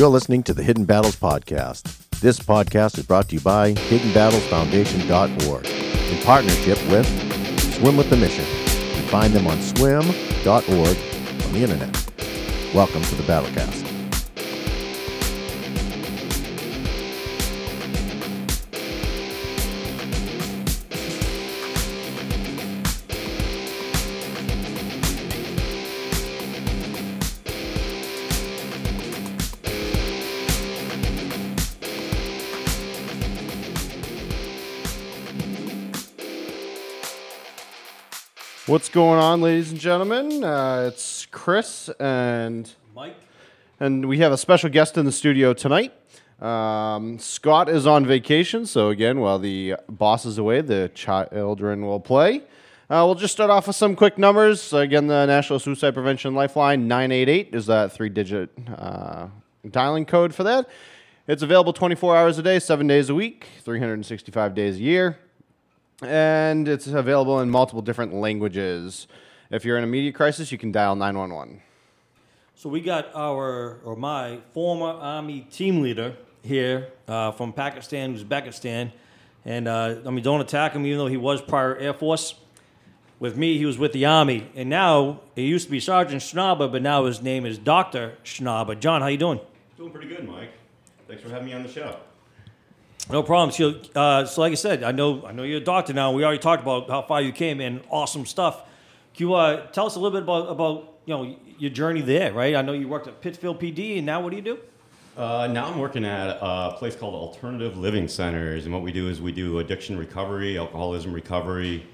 [0.00, 1.82] You're listening to the Hidden Battles Podcast.
[2.20, 7.06] This podcast is brought to you by HiddenBattlesFoundation.org in partnership with
[7.74, 8.46] Swim with the Mission.
[8.46, 10.06] You find them on swam.org
[10.56, 12.12] on the internet.
[12.74, 13.89] Welcome to the Battlecast.
[38.70, 40.44] What's going on, ladies and gentlemen?
[40.44, 43.16] Uh, it's Chris, and Mike?
[43.80, 45.92] and we have a special guest in the studio tonight.
[46.40, 51.98] Um, Scott is on vacation, so again, while the boss is away, the children will
[51.98, 52.44] play.
[52.88, 54.72] Uh, we'll just start off with some quick numbers.
[54.72, 59.26] Again, the National Suicide Prevention Lifeline 988 is that three digit uh,
[59.68, 60.68] dialing code for that.
[61.26, 65.18] It's available 24 hours a day, seven days a week, 365 days a year
[66.02, 69.06] and it's available in multiple different languages.
[69.50, 71.60] If you're in a media crisis, you can dial 911.
[72.54, 78.92] So we got our, or my former Army team leader here uh, from Pakistan, Uzbekistan.
[79.44, 82.34] And uh, I mean, don't attack him, even though he was prior Air Force.
[83.18, 84.50] With me, he was with the Army.
[84.54, 88.16] And now, he used to be Sergeant Schnauber, but now his name is Dr.
[88.24, 88.78] Schnauber.
[88.78, 89.40] Jon, how you doing?
[89.76, 90.52] Doing pretty good, Mike.
[91.06, 91.96] Thanks for having me on the show.
[93.10, 93.50] No problem.
[93.50, 96.12] So, uh, so like I said, I know I know you're a doctor now.
[96.12, 98.62] We already talked about how far you came and awesome stuff.
[99.14, 102.32] Can you uh, tell us a little bit about, about you know your journey there,
[102.32, 102.54] right?
[102.54, 104.58] I know you worked at Pittsfield PD, and now what do you do?
[105.16, 109.08] Uh, now I'm working at a place called Alternative Living Centers, and what we do
[109.08, 111.84] is we do addiction recovery, alcoholism recovery.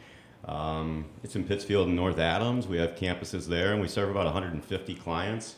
[0.45, 2.67] Um, it's in Pittsfield and North Adams.
[2.67, 5.57] We have campuses there, and we serve about 150 clients.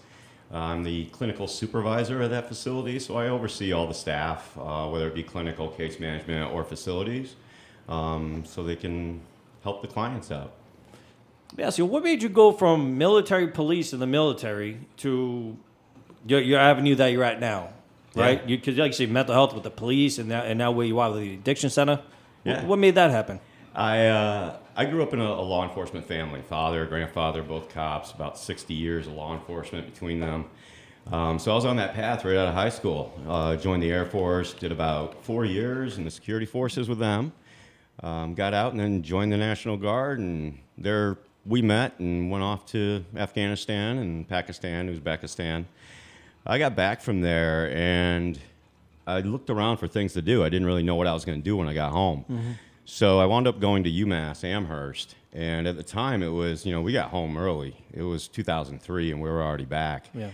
[0.51, 5.07] I'm the clinical supervisor of that facility, so I oversee all the staff, uh, whether
[5.09, 7.37] it be clinical, case management, or facilities,
[7.89, 9.21] um, so they can
[9.63, 10.53] help the clients out.
[11.57, 11.71] Yeah.
[11.71, 15.57] So, what made you go from military police in the military to
[16.27, 17.71] your, your avenue that you're at now?
[18.15, 18.41] Right?
[18.49, 18.57] Yeah.
[18.57, 20.99] Because, like you say, mental health with the police, and now, and now where you
[20.99, 21.97] are with the addiction center.
[21.97, 22.05] What-
[22.45, 22.65] Yeah.
[22.65, 23.41] What made that happen?
[23.75, 26.41] I uh, I grew up in a, a law enforcement family.
[26.41, 28.13] Father, grandfather, both cops.
[28.13, 30.45] About 60 years of law enforcement between them.
[31.11, 33.13] Um, so I was on that path right out of high school.
[33.27, 34.53] Uh, joined the Air Force.
[34.53, 37.33] Did about four years in the security forces with them.
[38.05, 40.21] Um, got out and then joined the National Guard.
[40.21, 45.65] And there we met and went off to Afghanistan and Pakistan, Uzbekistan.
[46.47, 48.39] I got back from there and
[49.09, 50.45] I looked around for things to do.
[50.45, 52.25] I didn't really know what I was going to do when I got home.
[52.91, 55.15] So I wound up going to UMass Amherst.
[55.35, 57.77] And at the time, it was, you know, we got home early.
[57.93, 60.07] It was 2003, and we were already back.
[60.15, 60.31] Yeah.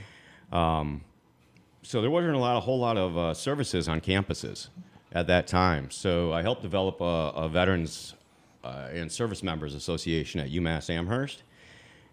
[1.83, 4.69] So there wasn't a lot, a whole lot of uh, services on campuses
[5.11, 5.91] at that time.
[5.91, 8.15] So I helped develop a, a Veterans
[8.63, 11.43] uh, and Service Members Association at UMass Amherst.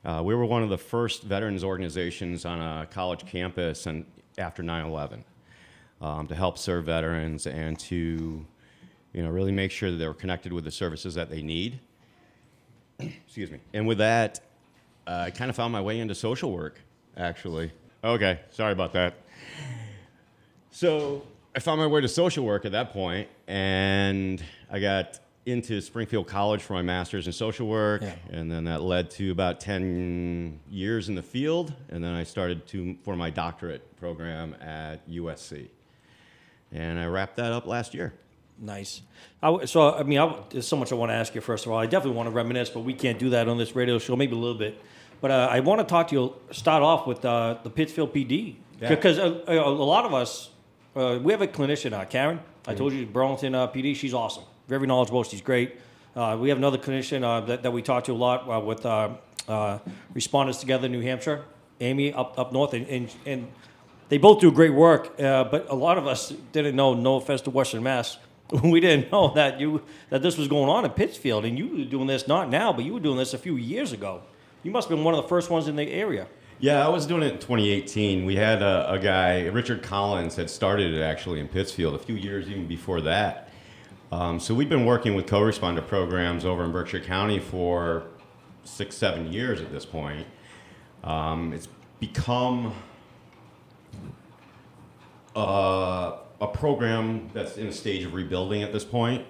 [0.03, 4.08] Uh, we were one of the first veterans organizations on a college campus and
[4.40, 5.23] after 9/11
[6.02, 8.44] um, to help serve veterans and to,
[9.13, 11.79] you know, really make sure that they were connected with the services that they need.
[12.99, 13.59] Excuse me.
[13.73, 14.39] And with that,
[15.07, 16.79] uh, I kind of found my way into social work,
[17.17, 17.72] actually.
[18.03, 19.16] Okay, sorry about that.
[20.72, 21.23] So
[21.55, 24.41] I found my way to social work at that point, and
[24.72, 28.16] I got into Springfield College for my master's in social work, Yeah.
[28.29, 32.67] and then that led to about 10 years in the field, and then I started
[32.67, 35.67] to for my doctorate program at USC.
[36.72, 38.13] And I wrapped that up last year.
[38.63, 39.01] Nice.
[39.41, 41.41] I w so, I mean, I, w- there's so much I want to ask you.
[41.41, 43.75] First of all, I definitely want to reminisce, but we can't do that on this
[43.75, 44.16] radio show.
[44.16, 44.79] Maybe a little bit.
[45.19, 46.35] But uh, I want to talk to you.
[46.51, 48.55] Start off with uh, the Pittsfield PD
[48.89, 50.51] because uh, a, a lot of us,
[50.95, 52.39] uh, we have a clinician, uh, Karen.
[52.67, 53.95] I told you Burlington uh, PD.
[53.95, 54.44] She's awesome.
[54.67, 55.23] Very knowledgeable.
[55.23, 55.78] She's great.
[56.16, 58.85] Uh, we have another clinician uh, that, that we talk to a lot uh, with
[58.85, 59.09] uh,
[59.47, 59.79] uh,
[60.13, 61.45] responders together in New Hampshire.
[61.79, 63.47] Amy up up north, and and, and
[64.09, 66.93] they both do great work, uh, but a lot of us didn't know.
[66.93, 68.17] No offense to Western Mass,
[68.63, 71.85] we didn't know that you that this was going on in Pittsfield, and you were
[71.85, 74.21] doing this not now, but you were doing this a few years ago.
[74.63, 76.27] You must have been one of the first ones in the area.
[76.59, 78.23] Yeah, I was doing it in 2018.
[78.23, 82.15] We had a, a guy, Richard Collins, had started it actually in Pittsfield a few
[82.15, 83.49] years even before that.
[84.11, 88.03] Um, so we've been working with co-responder programs over in Berkshire County for
[88.63, 90.27] six, seven years at this point.
[91.03, 91.67] Um, it's
[91.99, 92.73] become
[95.35, 99.23] uh, a program that's in a stage of rebuilding at this point.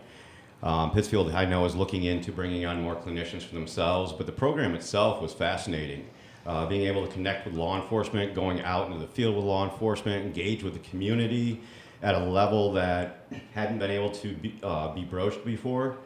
[0.64, 4.32] Um, Pittsfield, I know, is looking into bringing on more clinicians for themselves, but the
[4.32, 6.08] program itself was fascinating.
[6.46, 9.64] uh, being able to connect with law enforcement, going out into the field with law
[9.70, 11.62] enforcement, engage with the community
[12.02, 15.98] at a level that hadn't been able to be, uh, be broached before.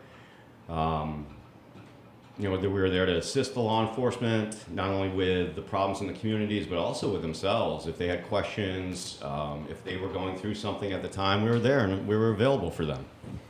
[0.68, 1.26] Um,
[2.38, 5.62] you know, that we were there to assist the law enforcement, not only with the
[5.62, 7.88] problems in the communities, but also with themselves.
[7.88, 11.50] If they had questions, um, if they were going through something at the time, we
[11.50, 13.06] were there and we were available for them.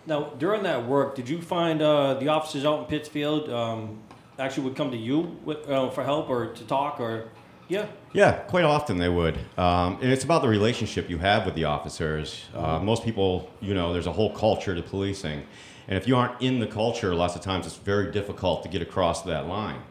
[0.06, 4.00] Now, during that work, did you find uh, the officers out in Pittsfield um,
[4.38, 7.30] actually would come to you with, uh, for help or to talk or,
[7.68, 7.88] yeah?
[8.14, 9.40] Yeah, quite often they would.
[9.58, 12.46] Um, and it's about the relationship you have with the officers.
[12.54, 15.44] Uh, most people, you know, there's a whole culture to policing.
[15.88, 18.82] And if you aren't in the culture, lots of times it's very difficult to get
[18.82, 19.82] across that line.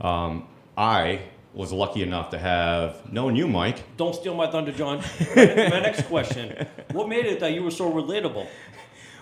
[0.00, 1.22] Um, I
[1.54, 3.96] was lucky enough to have known you, Mike.
[3.96, 4.98] Don't steal my thunder, Jon.
[5.36, 8.46] my next question: What made it that you were so relatable?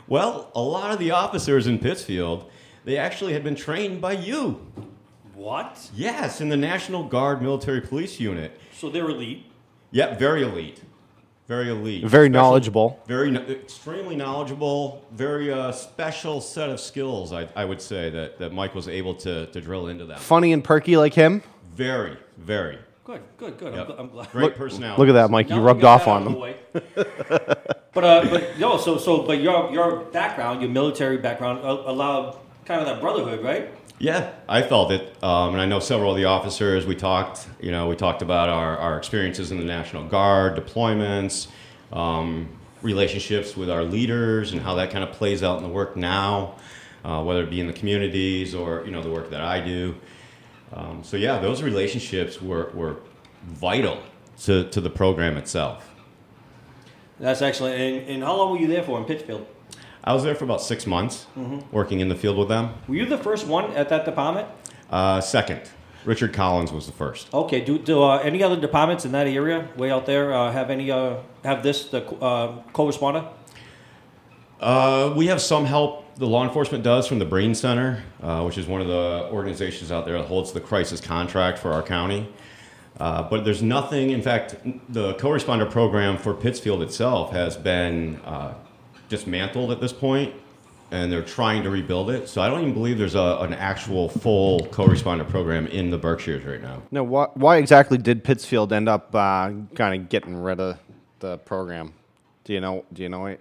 [0.06, 2.50] Well, a lot of the officers in Pittsfield,
[2.84, 4.66] they actually had been trained by you.
[5.34, 5.90] What?
[5.94, 8.58] Yes, in the National Guard Military Police Unit.
[8.72, 9.46] So they're elite.
[9.92, 10.82] Yep, very elite.
[11.50, 12.04] Very elite.
[12.04, 13.00] Very Special- knowledgeable.
[13.08, 15.04] Very, extremely knowledgeable.
[15.10, 19.16] Very uh, special set of skills, I, I would say, that, that Mike was able
[19.16, 20.20] to, to drill into that.
[20.20, 21.42] Funny and perky like him.
[21.74, 22.78] Very, very.
[23.02, 23.74] Good, good, good.
[23.74, 23.88] Yep.
[23.88, 24.30] I'm, gl- I'm glad.
[24.30, 25.00] Great personality.
[25.02, 25.48] Look at that, Mike.
[25.48, 26.34] Now You we rubbed off on them.
[26.94, 32.38] but uh, but no, so so but your your background, your military background, uh, allowed
[32.64, 33.74] kind of that brotherhood, right?
[34.02, 36.86] Yeah, I felt it, um, and I know several of the officers.
[36.86, 41.48] We talked, you know, we talked about our, our experiences in the National Guard, deployments,
[41.92, 42.48] um,
[42.80, 46.54] relationships with our leaders, and how that kind of plays out in the work now,
[47.04, 49.94] uh, whether it be in the communities or you know the work that I do.
[50.72, 52.96] Um, so yeah, those relationships were, were
[53.48, 54.02] vital
[54.44, 55.92] to, to the program itself.
[57.18, 57.78] That's excellent.
[57.78, 59.46] And, and how long were you there for in Pittsfield?
[60.02, 61.26] I was there for about six months,
[61.70, 62.74] working in the field with them.
[62.88, 64.48] Were you the first one at that department?
[64.90, 65.60] Uh, second,
[66.04, 67.32] Richard Collins was the first.
[67.32, 67.60] Okay.
[67.60, 70.90] Do, do uh, any other departments in that area, way out there, uh, have any
[70.90, 73.28] uh, have this the uh, co-responder?
[74.60, 76.06] Uh, we have some help.
[76.16, 79.90] The law enforcement does from the Brien Center, uh, which is one of the organizations
[79.90, 82.28] out there that holds the crisis contract for our county.
[82.98, 84.10] Uh, but there's nothing.
[84.10, 84.56] In fact,
[84.90, 88.52] the co-responder program for Pittsfield itself has been uh,
[89.10, 90.32] dismantled at this point,
[90.90, 92.28] and they're trying to rebuild it.
[92.28, 96.44] So I don't even believe there's a, an actual full co-responder program in the Berkshires
[96.44, 96.82] right now.
[96.90, 100.78] Now, why, why exactly did Pittsfield end up uh, kind of getting rid of
[101.18, 101.92] the program?
[102.44, 102.86] Do you know?
[102.94, 103.40] Do you know it?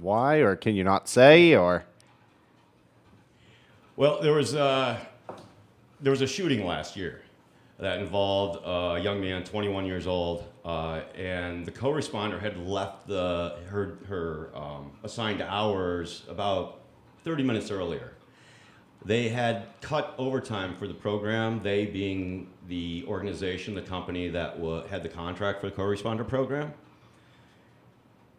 [0.00, 1.56] Why, or can you not say?
[1.56, 1.84] Or
[3.96, 4.98] Well, there was uh,
[6.00, 7.22] there was a shooting last year
[7.78, 13.56] that involved a young man, 21 years old, uh, and the co-responder had left the
[13.68, 16.80] her her um, assigned hours about
[17.24, 18.14] 30 minutes earlier.
[19.04, 21.62] They had cut overtime for the program.
[21.62, 24.58] They being the organization, the company that
[24.90, 26.72] had the contract for the co-responder program.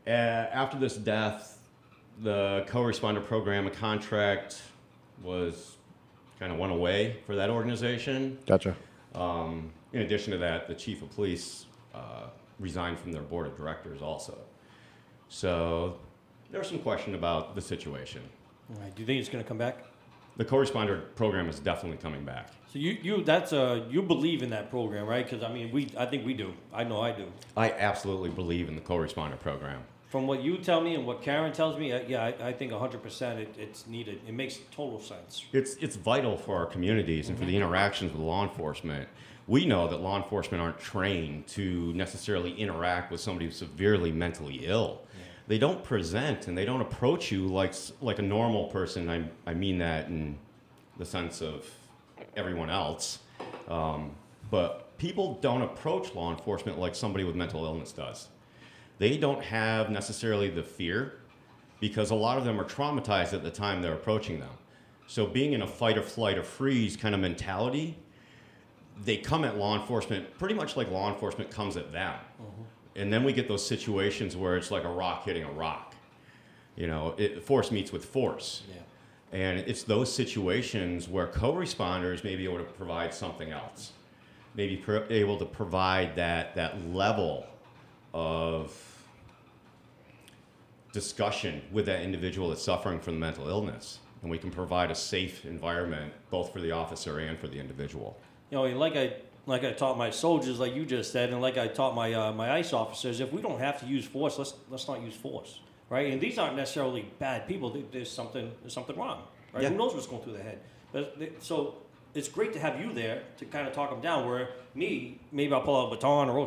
[0.06, 1.60] Uh, after this death,
[2.22, 4.62] the co-responder program, a contract
[5.24, 5.78] was
[6.40, 8.38] kind of went away for that organization.
[8.46, 8.76] gotcha.
[9.16, 12.28] Um, in addition to that, the chief of police uh,
[12.60, 14.38] resigned from their board of directors also.
[15.30, 15.98] So
[16.52, 18.22] there's some question about the situation.
[18.74, 18.94] All right.
[18.96, 19.86] Do you think it's going to come back?
[20.38, 22.52] The co-responder program is definitely coming back.
[22.72, 25.28] So you you that's uh you believe in that program, right?
[25.28, 26.54] Because I mean we I think we do.
[26.74, 27.26] I know I do.
[27.58, 29.84] I absolutely believe in the co-responder program.
[30.10, 33.38] From what you tell me and what Karen tells me, yeah, I, I think 100%
[33.38, 34.20] it, it's needed.
[34.28, 35.46] It makes total sense.
[35.54, 39.08] It's, it's vital for our communities and for the interactions with law enforcement.
[39.46, 44.66] We know that law enforcement aren't trained to necessarily interact with somebody who's severely mentally
[44.66, 45.02] ill.
[45.48, 49.10] They don't present and they don't approach you like, like a normal person.
[49.12, 50.40] I, I mean that in
[50.98, 51.68] the sense of
[52.36, 53.20] everyone else.
[53.68, 54.16] Um,
[54.50, 58.28] but people don't approach law enforcement like somebody with mental illness does.
[59.00, 61.14] They don't have necessarily the fear
[61.80, 64.52] because a lot of them are traumatized at the time they're approaching them.
[65.08, 67.98] So being in a fight or flight or freeze kind of mentality,
[69.04, 72.14] they come at law enforcement pretty much like law enforcement comes at them.
[72.14, 72.62] Mm-hmm.
[72.98, 75.96] And then we get those situations where it's like a rock hitting a rock.
[76.76, 78.64] You know, it, force meets with force.
[78.70, 78.82] Yeah.
[79.32, 83.94] And it's those situations where co-responders may be able to provide something else,
[84.56, 87.46] maybe pro- able to provide that that level
[88.14, 88.89] of
[90.92, 94.96] discussion with that individual that's suffering from the mental illness, and we can provide a
[94.96, 98.18] safe environment both for the officer and for the individual.
[98.52, 99.14] You know, like I
[99.46, 102.32] like I taught my soldiers, like you just said, and like I taught my uh,
[102.34, 105.60] my ICE officers, if we don't have to use force, let's let's not use force,
[105.90, 106.12] right?
[106.12, 107.76] And these aren't necessarily bad people.
[107.92, 109.64] There's something there's something wrong, right?
[109.64, 109.70] Yeah.
[109.70, 110.60] Who knows what's going through their head?
[110.92, 111.76] But they- so
[112.16, 114.28] it's great to have you there to kind of talk them down.
[114.28, 116.40] Where me, maybe I'll pull out a baton or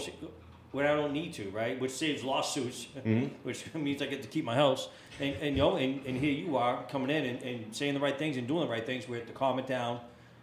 [0.73, 1.79] when I don't need to, right?
[1.79, 3.27] Which saves lawsuits, mm-hmm.
[3.45, 4.89] which means I get to keep my house.
[5.21, 8.01] And, and you know, and, and here you are coming in and, and saying the
[8.01, 9.09] right things and doing the right things.
[9.09, 10.01] We have to calm it down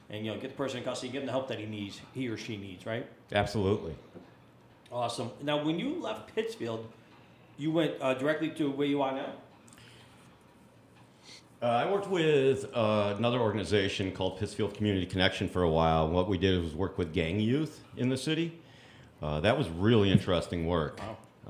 [0.10, 2.02] and you know get the person in custody, give him the help that he needs,
[2.14, 3.06] he or she needs, right?
[3.32, 3.96] Absolutely.
[4.92, 5.30] Awesome.
[5.44, 6.88] Now, when you left Pittsfield,
[7.58, 9.34] you went uh, directly to where you are now.
[11.62, 16.08] Uh, I worked with uh, another organization called Pittsfield Community Connection for a while.
[16.08, 18.58] What we did was work with gang youth in the city.
[19.22, 21.00] Uh, that was really interesting work.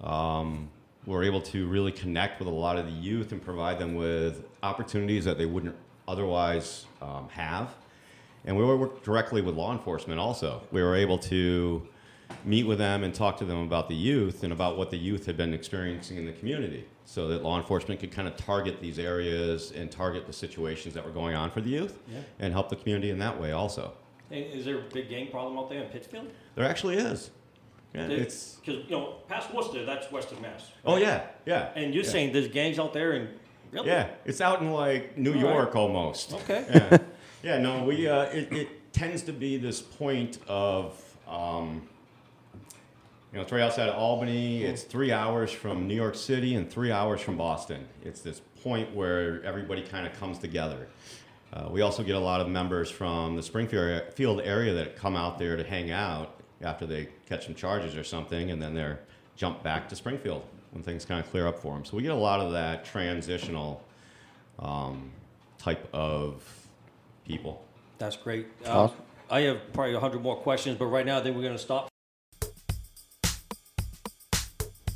[0.03, 0.39] Wow.
[0.39, 0.69] Um,
[1.05, 3.95] we were able to really connect with a lot of the youth and provide them
[3.95, 5.75] with opportunities that they wouldn't
[6.07, 7.73] otherwise um, have.
[8.45, 10.61] And we worked directly with law enforcement also.
[10.71, 11.87] We were able to
[12.45, 15.25] meet with them and talk to them about the youth and about what the youth
[15.25, 18.99] had been experiencing in the community so that law enforcement could kind of target these
[18.99, 22.19] areas and target the situations that were going on for the youth yeah.
[22.39, 23.93] and help the community in that way also.
[24.29, 26.29] is there a big gang problem out there in Pittsfield?
[26.55, 27.31] There actually is.
[27.93, 30.61] Yeah, it's because you know past Worcester, that's Western Mass.
[30.61, 30.69] Right?
[30.85, 31.71] Oh yeah, yeah.
[31.75, 32.09] And you're yeah.
[32.09, 33.29] saying there's gangs out there and
[33.71, 33.87] really?
[33.87, 35.81] Yeah, it's out in like New All York right.
[35.81, 36.33] almost.
[36.33, 36.65] Okay.
[36.69, 36.97] Yeah,
[37.43, 37.57] yeah.
[37.57, 41.01] No, we uh, it, it tends to be this point of.
[41.27, 41.87] Um,
[43.31, 44.63] you know, it's right outside of Albany.
[44.63, 47.87] It's three hours from New York City and three hours from Boston.
[48.03, 50.87] It's this point where everybody kind of comes together.
[51.53, 55.37] Uh, we also get a lot of members from the Springfield area that come out
[55.37, 58.99] there to hang out after they catch some charges or something, and then they're
[59.35, 61.85] jumped back to Springfield when things kind of clear up for them.
[61.85, 63.83] So we get a lot of that transitional
[64.59, 65.11] um,
[65.57, 66.43] type of
[67.25, 67.63] people.
[67.97, 68.47] That's great.
[68.65, 68.89] Uh,
[69.29, 71.89] I have probably 100 more questions, but right now I think we're going to stop.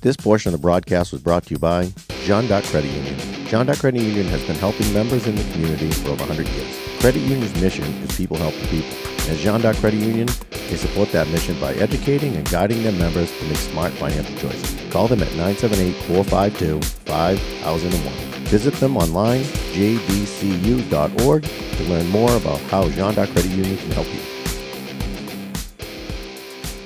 [0.02, 1.90] This portion of the broadcast was brought to you by
[2.24, 3.46] Jeanne D'Arc Credit Union.
[3.48, 6.78] Jeanne D'Arc Credit Union has been helping members in the community for over 100 years.
[7.00, 9.03] Credit Union's mission is people helping people.
[9.30, 13.32] As Jeanne D'Arc Credit Union, they support that mission by educating and guiding their members
[13.40, 14.76] to make smart financial choices.
[14.92, 18.12] Call them at 978-452-5001.
[18.50, 24.08] Visit them online, jdcu.org, to learn more about how Jeanne D'Arc Credit Union can help
[24.08, 24.20] you.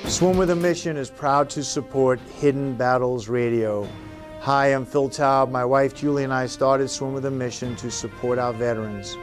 [0.08, 3.88] Swim with a Mission is proud to support Hidden Battles Radio.
[4.40, 5.50] Hi, I'm Phil Taub.
[5.50, 9.16] My wife Julie and I started Swim with a Mission to support our veterans.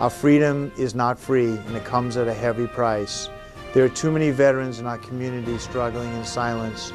[0.00, 3.28] Our freedom is not free and it comes at a heavy price.
[3.72, 6.92] There are too many veterans in our community struggling in silence.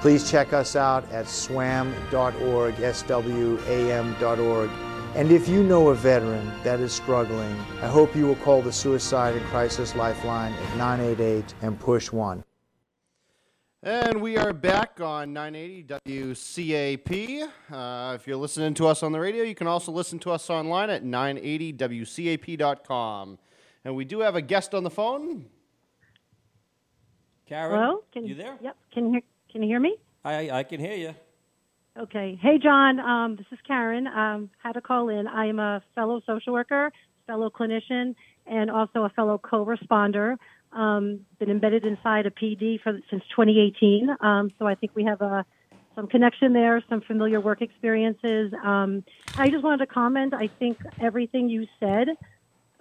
[0.00, 4.70] Please check us out at swam.org, S-W-A-M.org.
[5.16, 8.72] And if you know a veteran that is struggling, I hope you will call the
[8.72, 12.44] Suicide and Crisis Lifeline at 988 and push 1.
[13.80, 17.48] And we are back on 980 WCAP.
[17.70, 20.50] Uh, if you're listening to us on the radio, you can also listen to us
[20.50, 23.38] online at 980WCAP.com.
[23.84, 25.46] And we do have a guest on the phone.
[27.46, 28.02] Karen, Hello?
[28.12, 28.58] Can, you there?
[28.60, 28.76] Yep.
[28.92, 29.96] Can you hear, can you hear me?
[30.24, 31.14] I, I can hear you.
[31.96, 32.36] Okay.
[32.42, 32.98] Hey, Jon.
[32.98, 34.08] Um, this is Karen.
[34.08, 35.28] Um, had to call in.
[35.28, 36.90] I am a fellow social worker,
[37.28, 40.36] fellow clinician, and also a fellow co-responder
[40.72, 44.16] um, been embedded inside a PD for since 2018.
[44.20, 45.42] Um, so I think we have a uh,
[45.94, 48.52] some connection there, some familiar work experiences.
[48.62, 49.02] Um,
[49.36, 50.32] I just wanted to comment.
[50.32, 52.10] I think everything you said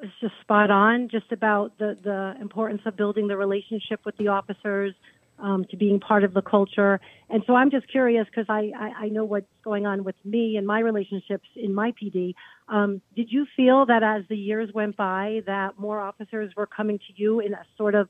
[0.03, 1.09] is just spot on.
[1.09, 4.93] Just about the the importance of building the relationship with the officers,
[5.39, 6.99] um, to being part of the culture.
[7.29, 10.57] And so I'm just curious because I, I, I, know what's going on with me
[10.57, 12.33] and my relationships in my PD.
[12.69, 16.97] Um, did you feel that as the years went by that more officers were coming
[16.97, 18.09] to you in a sort of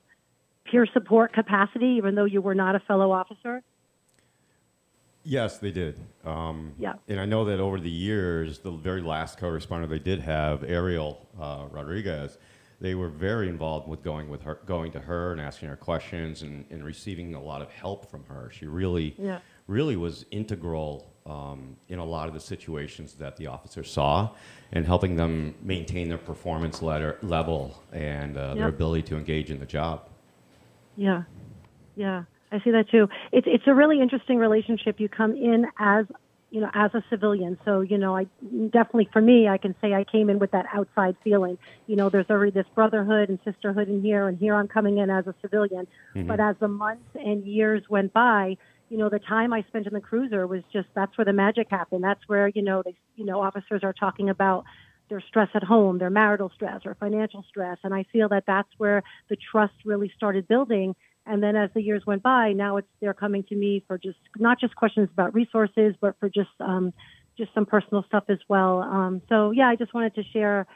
[0.66, 3.62] peer support capacity, even though you were not a fellow officer?
[5.24, 6.00] Yes, they did.
[6.24, 6.94] Um, yeah.
[7.10, 11.28] And I know that over the years, the very last co-responder they did have, Ariel
[11.38, 12.38] uh, Rodriguez,
[12.80, 16.44] they were very involved with going with her, going to her and asking her questions
[16.44, 18.52] and, and receiving a lot of help from her.
[18.54, 19.40] She really, yeah.
[19.68, 24.30] really was integral um, in a lot of the situations that the officers saw,
[24.72, 29.60] and helping them maintain their performance letter, level and uh, their ability to engage in
[29.60, 30.08] the job.
[30.96, 31.24] Yeah,
[31.96, 33.10] yeah, I see that too.
[33.34, 35.00] It's it's a really interesting relationship.
[35.00, 36.06] You come in as
[36.50, 37.58] you know, as a civilian.
[37.66, 38.26] So, you know, I
[38.70, 41.58] definitely for me, I can say I came in with that outside feeling.
[41.88, 45.10] You know, there's already this brotherhood and sisterhood in here, and here I'm coming in
[45.10, 45.88] as a civilian.
[46.16, 46.28] Mm-hmm.
[46.28, 48.58] But as the months and years went by,
[48.90, 51.68] you know, the time I spent in the cruiser was just that's where the magic
[51.70, 52.04] happened.
[52.04, 54.64] That's where you know, they, you know, officers are talking about
[55.10, 58.70] their stress at home, their marital stress or financial stress, and I feel that that's
[58.78, 60.96] where the trust really started building
[61.28, 64.20] and then as the years went by, now it's they're coming to me for just
[64.38, 66.94] not just questions about resources, but for just um,
[67.38, 68.80] just some personal stuff as well.
[68.82, 70.68] Um, so yeah, I just wanted to share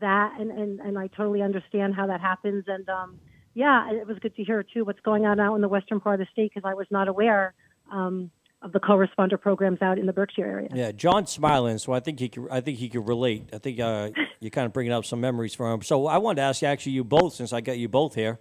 [0.00, 2.64] that, and, and, and I totally understand how that happens.
[2.66, 3.18] And um,
[3.54, 6.20] yeah, it was good to hear too what's going on out in the western part
[6.20, 7.54] of the state because I was not aware
[7.92, 8.30] um,
[8.62, 10.68] of the co-responder programs out in the Berkshire area.
[10.74, 13.50] Yeah, Jon's smiling, so I think he could, I think he could relate.
[13.52, 15.82] I think uh, you're kind of bringing up some memories for him.
[15.82, 18.38] So I wanted to ask you, actually, you both, since I got you both here,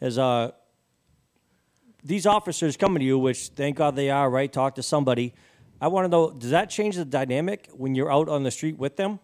[0.00, 0.52] is uh,
[2.02, 4.52] these officers coming to you, which thank God they are, right?
[4.52, 5.34] Talk to somebody.
[5.80, 8.78] I want to know, does that change the dynamic when you're out on the street
[8.78, 9.20] with them?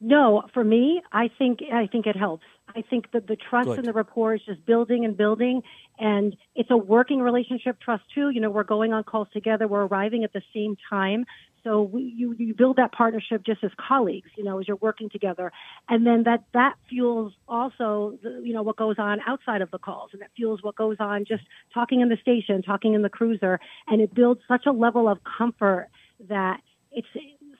[0.00, 2.44] No, for me, I think I think it helps.
[2.74, 3.78] I think that the trust Good.
[3.78, 5.62] and the rapport is just building and building,
[5.98, 7.80] and it's a working relationship.
[7.80, 8.28] Trust too.
[8.28, 9.66] You know, we're going on calls together.
[9.66, 11.24] We're arriving at the same time,
[11.66, 14.30] so we, you you build that partnership just as colleagues.
[14.36, 15.50] You know, as you're working together,
[15.88, 19.78] and then that that fuels also the, you know what goes on outside of the
[19.78, 21.42] calls, and that fuels what goes on just
[21.74, 23.58] talking in the station, talking in the cruiser,
[23.88, 25.88] and it builds such a level of comfort
[26.28, 26.60] that
[26.92, 27.08] it's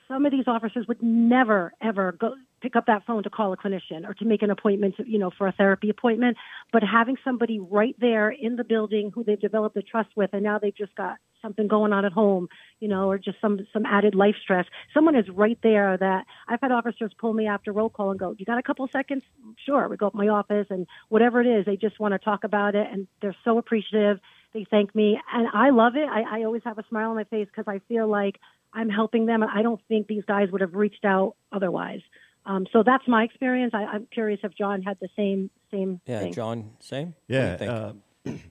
[0.07, 3.57] some of these officers would never ever go pick up that phone to call a
[3.57, 6.37] clinician or to make an appointment you know for a therapy appointment.
[6.73, 10.45] But having somebody right there in the building who they've developed a trust with and
[10.45, 12.49] now they've just got something going on at home
[12.81, 16.61] you know or just some some added life stress someone is right there that i've
[16.61, 19.23] had officers pull me after roll call and go you got a couple seconds
[19.65, 22.19] sure we go up to my office and whatever it is they just want to
[22.19, 24.19] talk about it and they're so appreciative
[24.55, 27.25] they thank me and i love it i, I always have a smile on my
[27.25, 28.39] face because i feel like
[28.77, 29.43] I'm helping them.
[29.43, 32.01] And I don't think these guys would have reached out otherwise.
[32.45, 33.73] Um, so that's my experience.
[33.75, 36.33] I, I'm curious if Jon had the same same Yeah, thing.
[36.33, 37.07] Jon, same?
[37.09, 37.73] What do Yeah, you think?
[37.73, 37.93] uh,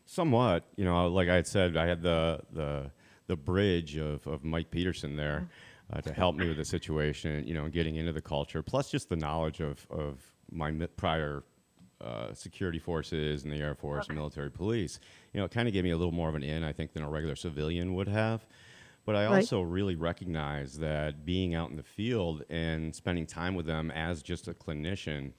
[0.06, 0.66] somewhat.
[0.76, 2.92] You know, like I had said, I had the the
[3.28, 5.48] the bridge of, of Mike Peterson there
[5.92, 7.46] uh, to help me with the situation.
[7.48, 10.20] You know, getting into the culture, plus just the knowledge of of
[10.52, 11.44] my prior.
[12.02, 15.00] Uh, security forces and the Air Force and military police.
[15.34, 16.92] You know, it kind of gave me a little more of an in, I think,
[16.92, 18.46] than a regular civilian would have.
[19.06, 19.36] But I Right.
[19.38, 24.22] also really recognize that being out in the field and spending time with them as
[24.22, 25.32] just a clinician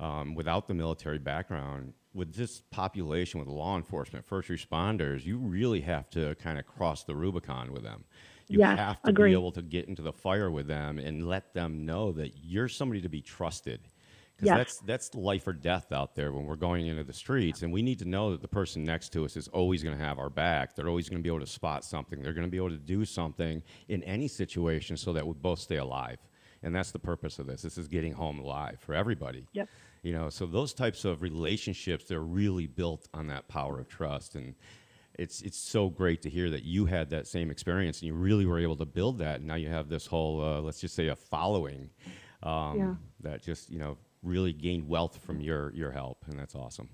[0.00, 5.80] um, without the military background, with this population, with law enforcement, first responders, you really
[5.80, 8.04] have to kind of cross the Rubicon with them.
[8.48, 11.54] You Yes, have to be able to get into the fire with them and let
[11.54, 13.88] them know that you're somebody to be trusted.
[14.36, 14.56] Because Yes.
[14.56, 17.82] that's that's life or death out there when we're going into the streets, and we
[17.82, 20.30] need to know that the person next to us is always going to have our
[20.30, 20.74] back.
[20.74, 22.20] They're always going to be able to spot something.
[22.22, 25.60] They're going to be able to do something in any situation so that we both
[25.60, 26.18] stay alive.
[26.62, 27.62] And that's the purpose of this.
[27.62, 29.46] This is getting home alive for everybody.
[29.52, 29.68] Yep.
[30.02, 34.34] You know, so those types of relationships they're really built on that power of trust.
[34.34, 34.54] And
[35.18, 38.46] it's it's so great to hear that you had that same experience and you really
[38.46, 39.36] were able to build that.
[39.36, 41.90] And now you have this whole uh, let's just say a following
[42.42, 42.94] um, Yeah.
[43.20, 46.24] that just you know really gained wealth from your your help.
[46.28, 46.88] And that's awesome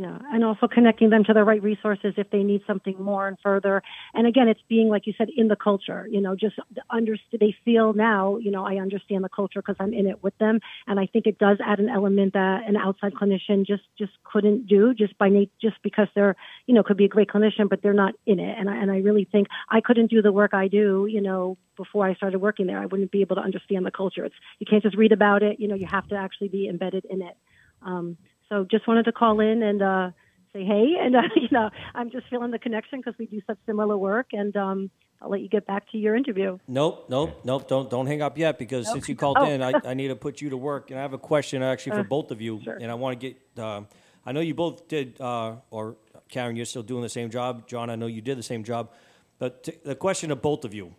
[0.00, 3.36] Yeah, and also connecting them to the right resources if they need something more and
[3.42, 3.82] further.
[4.14, 6.06] And again, it's being like you said in the culture.
[6.08, 6.54] You know, just
[6.88, 7.40] understand.
[7.40, 8.36] They feel now.
[8.36, 11.26] You know, I understand the culture because I'm in it with them, and I think
[11.26, 15.30] it does add an element that an outside clinician just just couldn't do just by
[15.30, 18.38] nat- just because they're you know could be a great clinician, but they're not in
[18.38, 18.56] it.
[18.56, 21.08] And I and I really think I couldn't do the work I do.
[21.10, 21.58] You know.
[21.76, 24.24] Before I started working there, I wouldn't be able to understand the culture.
[24.24, 25.60] It's you can't just read about it.
[25.60, 27.36] You know, you have to actually be embedded in it.
[27.82, 28.16] Um,
[28.48, 30.10] so just wanted to call in and uh,
[30.52, 33.58] say hey, and uh, you know I'm just feeling the connection because we do such
[33.66, 36.58] similar work, and um, I'll let you get back to your interview.
[36.68, 37.68] Nope, nope, nope.
[37.68, 39.44] Don't don't hang up yet because since you called Oh.
[39.48, 41.96] in, I, I need to put you to work, and I have a question actually
[41.96, 42.76] for both of you, sure.
[42.80, 43.36] and I want to get.
[43.62, 43.82] Uh,
[44.26, 45.96] I know you both did, uh, or
[46.28, 47.66] Karen, you're still doing the same job.
[47.66, 48.90] Jon, I know you did the same job,
[49.38, 50.94] but t- the question to both of you.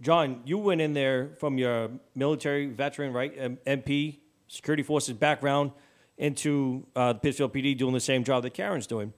[0.00, 3.32] Jon, you went in there from your military veteran, right?
[3.36, 5.72] M- MP, security forces background,
[6.18, 9.12] into uh, the Pittsfield PD doing the same job that Karen's doing.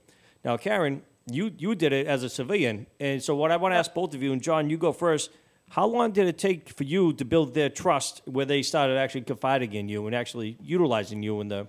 [0.45, 3.77] Now, Karen, you you did it as a civilian, and so what I want to
[3.77, 5.31] ask both of you, and Jon, you go first.
[5.71, 9.21] How long did it take for you to build their trust, where they started actually
[9.23, 11.67] confiding in you and actually utilizing you in the, you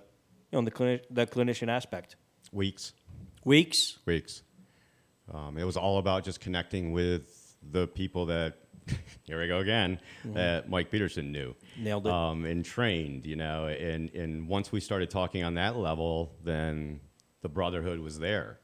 [0.52, 2.16] know, in the clini- the clinician aspect?
[2.50, 2.94] weeks
[3.44, 3.98] Weeks.
[4.06, 4.42] weeks
[5.32, 8.58] um, it was all about just connecting with the people that
[9.24, 12.12] here we go again that mike peterson knew Nailed it.
[12.12, 17.00] um, and trained you know and, and once we started talking on that level then
[17.42, 18.58] the brotherhood was there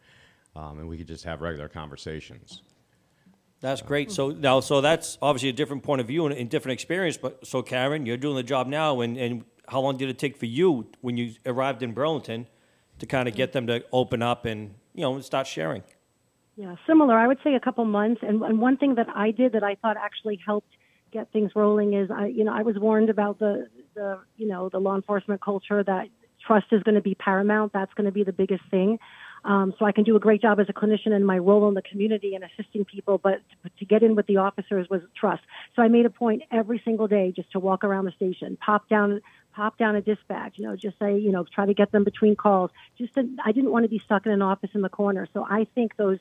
[0.55, 2.63] um, and we could just have regular conversations
[3.61, 4.13] That's great.
[4.13, 7.17] So now, so that's obviously a different point of view and a different experience.
[7.17, 10.37] But so, Karen, you're doing the job now, and, and how long did it take
[10.37, 12.47] for you when you arrived in Burlington
[12.99, 15.83] to kind of get them to open up and you know start sharing?
[16.57, 17.17] Yeah, similar.
[17.17, 18.23] I would say a couple months.
[18.27, 20.71] And, and one thing that I did that I thought actually helped
[21.13, 24.69] get things rolling is I, you know, I was warned about the, the, you know,
[24.71, 26.09] the law enforcement culture that
[26.47, 27.73] trust is going to be paramount.
[27.73, 28.99] That's going to be the biggest thing.
[29.45, 31.75] Um, so I can do a great job as a clinician in my role in
[31.75, 33.43] the community and assisting people, but
[33.79, 35.43] to get in with the officers was trust.
[35.77, 38.89] So I made a point every single day just to walk around the station, pop
[38.89, 39.21] down,
[39.55, 42.35] pop down a dispatch, you know, just say, you know, try to get them between
[42.35, 42.73] calls.
[42.99, 45.29] Just to, I didn't want to be stuck in an office in the corner.
[45.33, 46.19] So I think those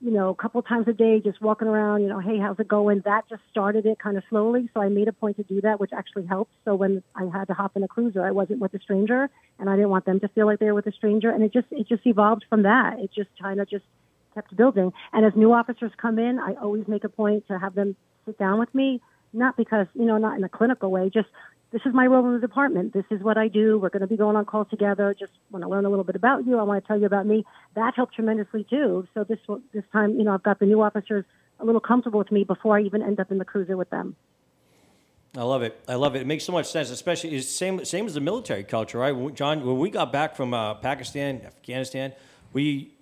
[0.00, 2.68] you know, a couple times a day, just walking around, you know, hey, how's it
[2.68, 3.00] going?
[3.06, 4.68] That just started it kind of slowly.
[4.74, 6.52] So I made a point to do that, which actually helped.
[6.64, 9.70] So when I had to hop in a cruiser, I wasn't with a stranger, and
[9.70, 11.30] I didn't want them to feel like they were with a stranger.
[11.30, 12.98] And it just it just evolved from that.
[12.98, 13.84] It just kind of just
[14.34, 14.92] kept building.
[15.14, 18.38] And as new officers come in, I always make a point to have them sit
[18.38, 19.00] down with me,
[19.32, 21.28] not because you know, not in a clinical way, just
[21.72, 22.92] this is my role in the department.
[22.92, 23.78] This is what I do.
[23.78, 25.14] We're going to be going on calls together.
[25.18, 26.58] Just want to learn a little bit about you.
[26.58, 27.44] I want to tell you about me.
[27.74, 29.06] That helped tremendously too.
[29.14, 29.38] So this
[29.72, 31.24] this time, you know, I've got the new officers
[31.58, 34.14] a little comfortable with me before I even end up in the cruiser with them.
[35.36, 35.78] I love it.
[35.86, 36.22] I love it.
[36.22, 39.34] It makes so much sense, especially same same as the military culture, right?
[39.34, 42.12] Jon, when we got back from uh, Pakistan, Afghanistan,
[42.52, 42.94] we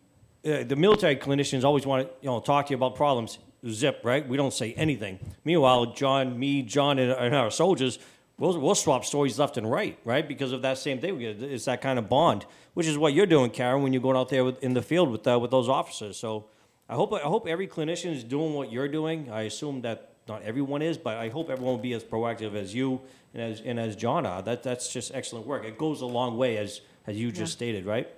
[0.44, 3.38] uh, the military clinicians always want to you know talk to you about problems.
[3.66, 4.28] Zip, right?
[4.28, 5.18] We don't say anything.
[5.42, 7.98] Meanwhile, Jon, me, Jon, and, and our soldiers
[8.38, 10.26] we'll, we'll swap stories left and right, right?
[10.26, 11.20] Because of that same thing.
[11.20, 14.28] It's that kind of bond, which is what you're doing, Karen, when you're going out
[14.28, 16.16] there with, in the field with uh, with those officers.
[16.16, 16.46] So
[16.88, 19.30] I hope I hope every clinician is doing what you're doing.
[19.30, 22.74] I assume that not everyone is, but I hope everyone will be as proactive as
[22.74, 23.00] you
[23.32, 24.42] and as and as Jon are.
[24.42, 25.64] That that's just excellent work.
[25.64, 27.56] It goes a long way, as as you just yeah.
[27.56, 28.08] stated, right?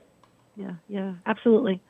[0.57, 1.83] Yeah, yeah, absolutely.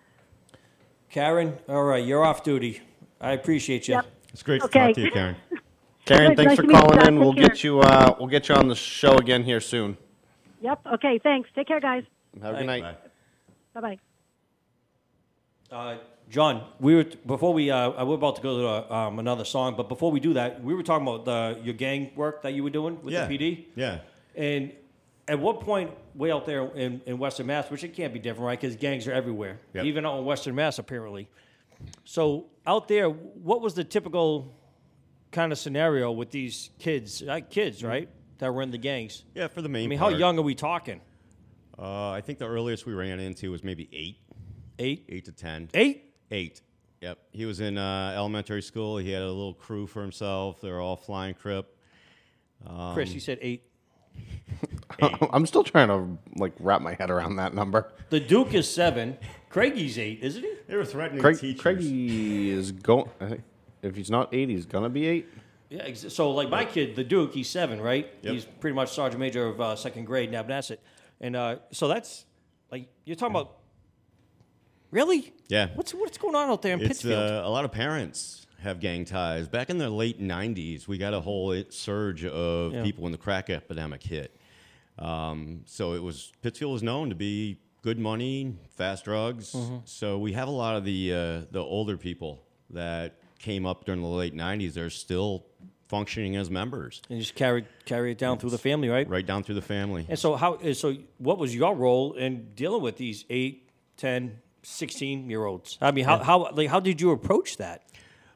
[1.09, 2.81] Karen, all right, you're off duty.
[3.21, 3.95] I appreciate you.
[3.95, 4.07] Yep.
[4.33, 5.37] It's great to talk to you, Karen.
[6.07, 7.09] Karen, thanks nice for to meet you, calling Doc.
[7.09, 7.19] in.
[7.19, 7.81] We'll Take get you.
[7.81, 9.97] Uh, we'll get you on the show again here soon.
[10.61, 10.81] Yep.
[10.95, 11.19] Okay.
[11.23, 11.49] Thanks.
[11.55, 12.05] Take care, guys.
[12.43, 12.97] Have a good night.
[13.75, 13.99] Bye bye.
[15.71, 15.99] Uh,
[16.31, 19.75] Jon, we were before we uh, we're about to go to uh, um, another song,
[19.77, 22.63] but before we do that, we were talking about the, your gang work that you
[22.63, 23.27] were doing with Yeah.
[23.27, 23.65] the PD.
[23.75, 23.99] Yeah.
[24.37, 24.73] And
[25.29, 28.47] at what point, way out there in, in Western Mass, which it can't be different,
[28.47, 28.61] right?
[28.61, 29.85] Because gangs are everywhere, Yep.
[29.85, 31.29] even out in Western Mass, apparently.
[32.05, 34.53] So out there, what was the typical
[35.37, 39.23] kind of scenario with these kids, uh, kids, right, that were in the gangs?
[39.35, 41.03] Yeah, for the main I mean, how young are we talking?
[41.79, 44.17] Uh, I think the earliest we ran into was maybe eight,
[44.79, 45.69] Eight, eight to ten.
[45.75, 46.15] eight.
[46.31, 46.63] Eight.
[47.03, 47.19] Yep.
[47.33, 48.97] He was in uh, elementary school.
[48.97, 50.61] He had a little crew for himself.
[50.63, 51.77] They were all flying crip.
[52.95, 53.63] Chris, you said eight.
[55.33, 57.93] I'm still trying to like wrap my head around that number.
[58.09, 59.19] The Duke is seven.
[59.51, 60.53] Craigie's eight, isn't he?
[60.67, 61.61] They were threatening Craig, teachers.
[61.61, 63.11] Craigie is going.
[63.83, 65.29] If he's not eight, he's gonna be eight.
[65.71, 68.09] Yeah, ex- so like my kid, the Duke, he's seven, right?
[68.23, 68.33] Yep.
[68.35, 70.79] He's pretty much sergeant major of uh, second grade in Abnasset,
[71.21, 72.25] and uh, so that's
[72.71, 73.57] like you're talking about.
[74.91, 75.33] Really?
[75.49, 75.69] Yeah.
[75.75, 77.19] What's what's going on out there in It's Pittsfield?
[77.31, 79.49] uh, a lot of parents have gang ties.
[79.49, 82.83] Back in the late '90s, we got a whole i- surge of Yeah.
[82.83, 84.35] people when the crack epidemic hit.
[84.99, 89.53] Um, so it was Pittsfield was known to be good money, fast drugs.
[89.53, 89.79] Mm-hmm.
[89.85, 94.01] So we have a lot of the uh, the older people that came up during
[94.01, 94.75] the late '90s.
[94.75, 95.47] They're still
[95.89, 99.09] functioning as members, and you just carry carry it down through the family, right?
[99.09, 100.07] right down through the family.
[100.09, 100.59] And so how?
[100.73, 105.79] So what was your role in dealing with these eight, 10, 16 year olds?
[105.81, 107.83] I mean, how how like how did you approach that?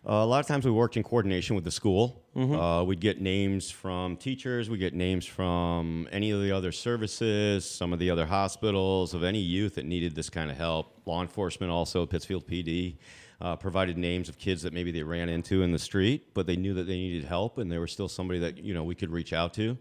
[0.06, 2.24] Uh, a lot of times we worked in coordination with the school.
[2.34, 2.54] Mm-hmm.
[2.54, 7.68] Uh, we'd get names from teachers, we'd get names from any of the other services,
[7.68, 11.02] some of the other hospitals, of any youth that needed this kind of help.
[11.04, 12.96] Law enforcement also, Pittsfield PD,
[13.40, 16.56] uh, provided names of kids that maybe they ran into in the street, but they
[16.56, 19.10] knew that they needed help and they were still somebody that you know we could
[19.10, 19.78] reach out to.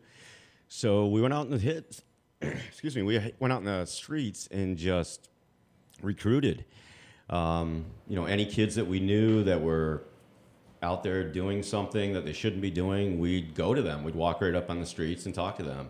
[0.67, 2.03] So we went out in the hits.
[2.41, 3.01] excuse me.
[3.01, 5.29] We went out in the streets and just
[6.01, 6.65] recruited.
[7.29, 10.03] Um, you know, any kids that we knew that were
[10.81, 14.03] out there doing something that they shouldn't be doing, we'd go to them.
[14.03, 15.89] We'd walk right up on the streets and talk to them,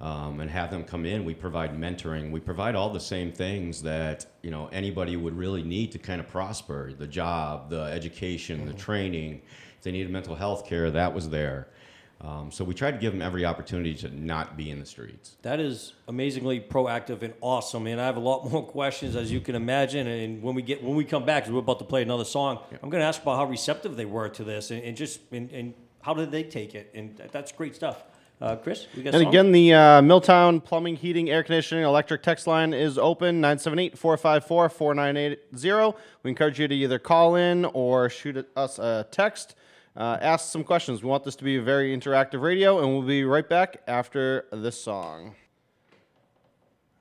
[0.00, 1.24] um, and have them come in.
[1.24, 2.30] We provide mentoring.
[2.30, 6.20] We provide all the same things that you know anybody would really need to kind
[6.20, 9.42] of prosper: the job, the education, the training.
[9.76, 11.68] If they needed mental health care, that was there.
[12.20, 15.36] Um, so we tried to give them every opportunity to not be in the streets.
[15.42, 17.86] That is amazingly proactive and awesome.
[17.86, 20.08] And I have a lot more questions, as you can imagine.
[20.08, 22.58] And when we get when we come back, 'cause we're about to play another song,
[22.82, 25.50] I'm going to ask about how receptive they were to this, and, and just and,
[25.52, 26.90] and how did they take it?
[26.94, 28.02] And that's great stuff.
[28.40, 32.46] Uh, Chris, we got And again, the uh, Milltown Plumbing, Heating, Air Conditioning, Electric text
[32.46, 35.98] line is open 978 454 4980.
[36.22, 39.56] We encourage you to either call in or shoot us a text.
[39.96, 41.02] Uh, ask some questions.
[41.02, 44.46] We want this to be a very interactive radio, and we'll be right back after
[44.52, 45.34] this song.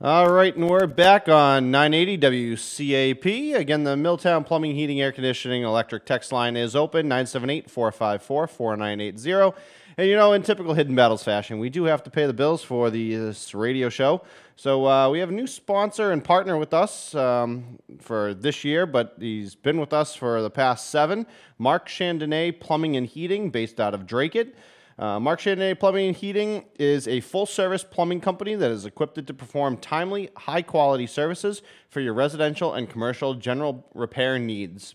[0.02, 3.56] All right, and we're back on 980 WCAP.
[3.56, 9.56] Again, the Milltown Plumbing, Heating, Air Conditioning, Electric text line is open 978 454 4980.
[10.00, 12.62] And you know, in typical Hidden Battles fashion, we do have to pay the bills
[12.62, 14.22] for the, this radio show.
[14.56, 18.86] So uh, we have a new sponsor and partner with us um, for this year,
[18.86, 21.26] but he's been with us for the past seven.
[21.58, 24.54] Mark Chandonnet Plumbing and Heating, based out of Dracut.
[25.00, 29.26] Uh, Mark Chandonnet Plumbing and Heating is a full service plumbing company that is equipped
[29.26, 34.94] to perform timely, high quality services for your residential and commercial general repair needs.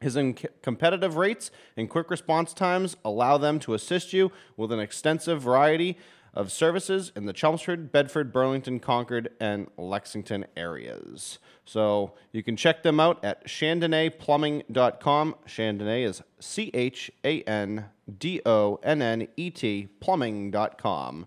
[0.00, 0.16] His
[0.62, 5.98] competitive rates and quick response times allow them to assist you with an extensive variety
[6.32, 11.38] of services in the Chelmsford, Bedford, Burlington, Concord, and Lexington areas.
[11.66, 15.34] So you can check them out at chandonnetplumbing.com.
[15.46, 17.86] Chandonnet is C H A N
[18.18, 21.26] D O N N E T plumbing.com.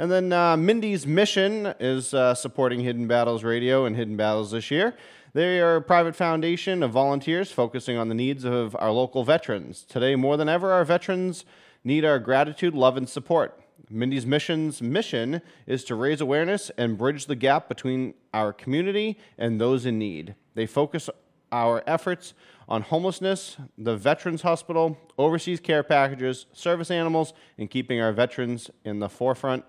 [0.00, 4.70] And then uh, Mindy's Mission is uh, supporting Hidden Battles Radio and Hidden Battles this
[4.70, 4.94] year.
[5.34, 9.82] They are a private foundation of volunteers focusing on the needs of our local veterans.
[9.82, 11.44] Today, more than ever, our veterans
[11.84, 13.60] need our gratitude, love, and support.
[13.90, 19.60] Mindy's Mission's mission is to raise awareness and bridge the gap between our community and
[19.60, 20.34] those in need.
[20.54, 21.10] They focus
[21.52, 22.34] our efforts
[22.68, 28.98] on homelessness, the Veterans Hospital, overseas care packages, service animals, and keeping our veterans in
[28.98, 29.64] the forefront.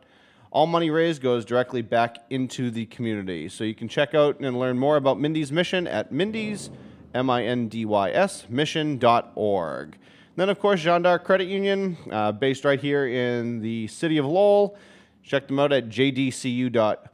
[0.51, 3.49] All money raised goes directly back into the community.
[3.49, 6.71] So you can check out and learn more about Mindy's mission at Mindy's,
[7.13, 9.97] M I N D Y S, mission.org.
[10.35, 14.25] Then, of course, Jeanne D'Arc Credit Union, uh, based right here in the city of
[14.25, 14.75] Lowell.
[15.21, 17.11] Check them out at jdcu.org.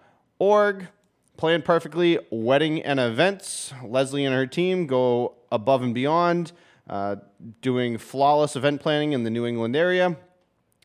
[1.35, 3.73] Plan perfectly wedding and events.
[3.83, 6.53] Leslie and her team go above and beyond,
[6.89, 7.17] uh,
[7.61, 10.15] doing flawless event planning in the New England area.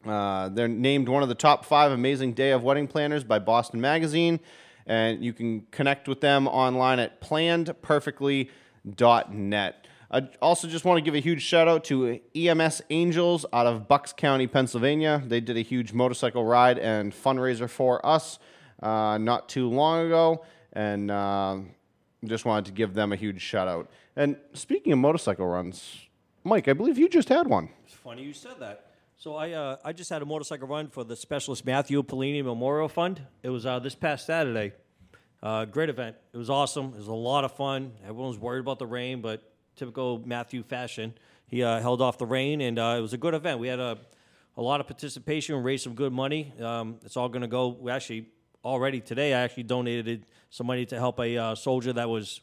[0.06, 3.80] Uh, they're named one of the top five amazing day of wedding planners by Boston
[3.80, 4.40] Magazine,
[4.86, 9.86] and you can connect with them online at plannedperfectly.net.
[10.12, 13.86] I also just want to give a huge shout out to EMS Angels out of
[13.86, 15.22] Bucks County, Pennsylvania.
[15.24, 18.40] They did a huge motorcycle ride and fundraiser for us
[18.82, 21.58] uh, not too long ago, and uh,
[22.24, 23.88] just wanted to give them a huge shout out.
[24.16, 26.08] And speaking of motorcycle runs,
[26.42, 27.68] Mike, I believe you just had one.
[27.84, 28.89] It's funny you said that.
[29.20, 32.88] So I uh, I just had a motorcycle run for the Specialist Matthew Pellini Memorial
[32.88, 33.20] Fund.
[33.42, 34.72] It was uh, this past Saturday.
[35.42, 36.16] Uh, great event.
[36.33, 36.94] It was awesome.
[36.94, 37.92] It was a lot of fun.
[38.02, 39.42] Everyone was worried about the rain, but
[39.76, 41.12] typical Matthew fashion,
[41.46, 43.59] he uh, held off the rain, and uh, it was a good event.
[43.59, 43.98] We had a,
[44.56, 46.54] a lot of participation, raised some good money.
[46.59, 47.76] Um, it's all going to go.
[47.78, 48.28] We actually
[48.64, 52.40] already today, I actually donated some money to help a uh, soldier that was.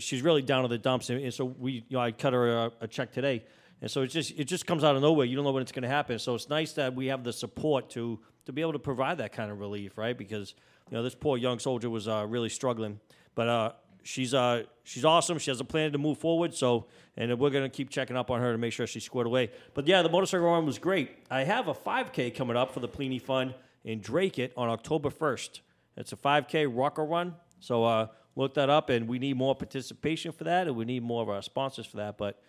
[0.00, 2.56] She's really down to the dumps, and, and so we, you know, I cut her
[2.58, 3.44] a, a check today.
[3.80, 5.26] And so it just it just comes out of nowhere.
[5.26, 6.18] You don't know when it's going to happen.
[6.18, 9.32] So it's nice that we have the support to to be able to provide that
[9.32, 10.16] kind of relief, right?
[10.16, 10.54] Because
[10.90, 13.00] you know this poor young soldier was uh, really struggling.
[13.34, 15.38] But uh, she's uh, she's awesome.
[15.38, 16.54] She has a plan to move forward.
[16.54, 19.26] So and we're going to keep checking up on her to make sure she's squared
[19.26, 19.50] away.
[19.74, 21.10] But yeah, the motorcycle run was great.
[21.30, 25.60] I have a 5K coming up for the Pellini Fund in Dracut on October 1st.
[25.96, 27.34] It's a 5K rocker run.
[27.60, 31.02] So uh, look that up, and we need more participation for that, and we need
[31.02, 32.16] more of our sponsors for that.
[32.16, 32.40] But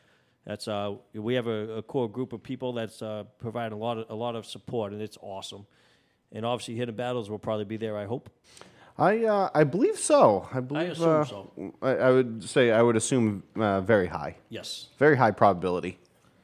[0.45, 3.97] that's uh, we have a, a core group of people that's uh, providing a lot
[3.99, 5.65] of a lot of support, and it's awesome.
[6.32, 7.97] And obviously, Hidden Battles will probably be there.
[7.97, 8.30] I hope.
[8.97, 10.47] I uh, I believe so.
[10.54, 10.89] I believe.
[10.89, 11.73] I assume uh, so.
[11.82, 14.88] I, I would say I would assume uh, very high, Yes.
[14.97, 15.97] very high probability.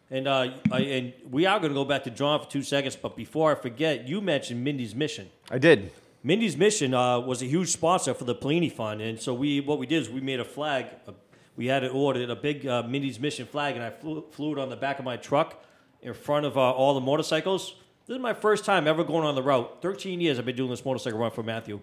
[0.10, 2.96] And uh, I, and we are going to go back to Jon for two seconds,
[2.96, 5.30] but before I forget, you mentioned Mindy's Mission.
[5.52, 5.92] I did.
[6.24, 9.80] Mindy's Mission uh, was a huge sponsor for the Pellini Fund, and so we what
[9.80, 10.86] we did is we made a flag.
[11.08, 11.14] A,
[11.58, 14.60] we had it ordered a big uh, Mindy's Mission flag, and I flew, flew it
[14.60, 15.62] on the back of my truck
[16.02, 17.76] in front of uh, all the motorcycles.
[18.06, 19.82] This is my first time ever going on the route.
[19.82, 21.82] Thirteen years I've been doing this motorcycle run for Matthew,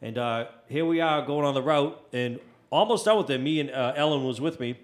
[0.00, 2.38] and uh, here we are going on the route, and
[2.70, 3.38] almost done with it.
[3.40, 4.78] Me and uh, Ellen was with me.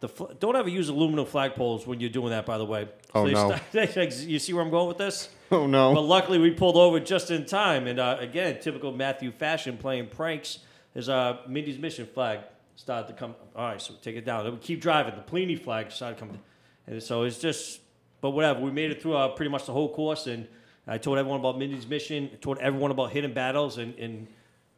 [0.00, 2.46] The fl- don't ever use aluminum flagpoles when you're doing that.
[2.46, 2.88] By the way.
[3.14, 3.54] Oh, they no.
[3.70, 5.28] start- you see where I'm going with this?
[5.50, 5.94] Oh no.
[5.94, 7.86] But luckily, we pulled over just in time.
[7.86, 10.60] And uh, again, typical Matthew fashion, playing pranks.
[10.94, 12.40] Is uh, Mindy's mission flag
[12.78, 13.34] started to come.
[13.56, 14.44] All right, so we take it down.
[14.44, 15.14] Then we keep driving.
[15.16, 16.38] The Pellini flag started coming,
[16.86, 17.80] and so it's just.
[18.20, 20.48] But whatever, we made it through uh, pretty much the whole course, and
[20.86, 22.30] I told everyone about Mindy's mission.
[22.32, 24.28] I told everyone about hidden battles, and and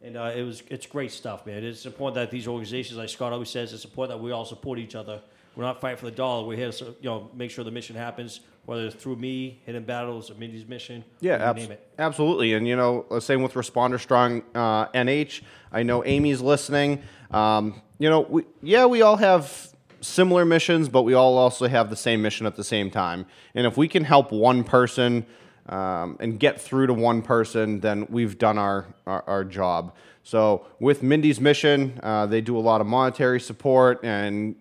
[0.03, 1.63] and uh, it was it's great stuff, man.
[1.63, 4.79] It's important that these organizations, like Scott always says, it's important that we all support
[4.79, 5.21] each other.
[5.61, 6.46] We're not fighting for the dollar.
[6.46, 9.85] We're here to you know make sure the mission happens, whether it's through me, Hidden
[9.85, 11.05] Battles, or Mindy's mission.
[11.20, 11.87] Yeah, you abs- name it.
[11.99, 12.55] absolutely.
[12.55, 15.42] And you know, uh, same with Responder Strong uh, NH.
[15.70, 17.03] I know Amy's listening.
[17.31, 19.68] Um, you know, we, yeah, we all have
[20.01, 23.27] similar missions, but we all also have the same mission at the same time.
[23.55, 25.27] And if we can help one person
[25.68, 29.94] um, and get through to one person, then we've done our, our, our job.
[30.23, 34.55] So with Mindy's mission, uh, they do a lot of monetary support and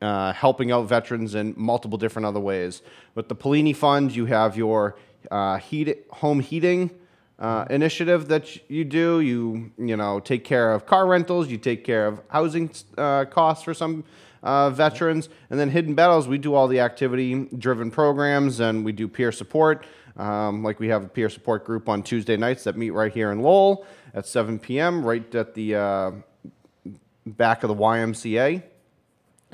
[0.00, 2.82] uh, helping out veterans in multiple different other ways.
[3.14, 4.96] With the Pellini Fund, you have your
[5.30, 6.90] uh, heat, home heating
[7.38, 9.20] uh, initiative that you do.
[9.20, 11.48] You you know take care of car rentals.
[11.48, 14.04] You take care of housing uh, costs for some
[14.42, 16.28] uh, veterans, and then Hidden Battles.
[16.28, 19.86] We do all the activity-driven programs, and we do peer support.
[20.16, 23.32] Um, like we have a peer support group on Tuesday nights that meet right here
[23.32, 25.04] in Lowell at 7 p.m.
[25.04, 26.10] right at the uh,
[27.24, 28.62] back of the YMCA.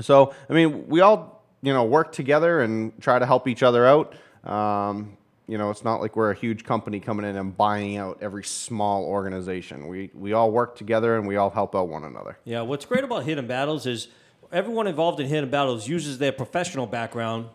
[0.01, 3.87] So I mean, we all you know work together and try to help each other
[3.87, 4.15] out.
[4.45, 5.17] Um,
[5.49, 8.45] you know, it's not like we're a huge company coming in and buying out every
[8.45, 9.87] small organization.
[9.87, 12.39] We we all work together and we all help out one another.
[12.45, 14.09] Yeah, what's great about Hidden Battles is
[14.53, 17.49] everyone involved in Hidden Battles uses their professional background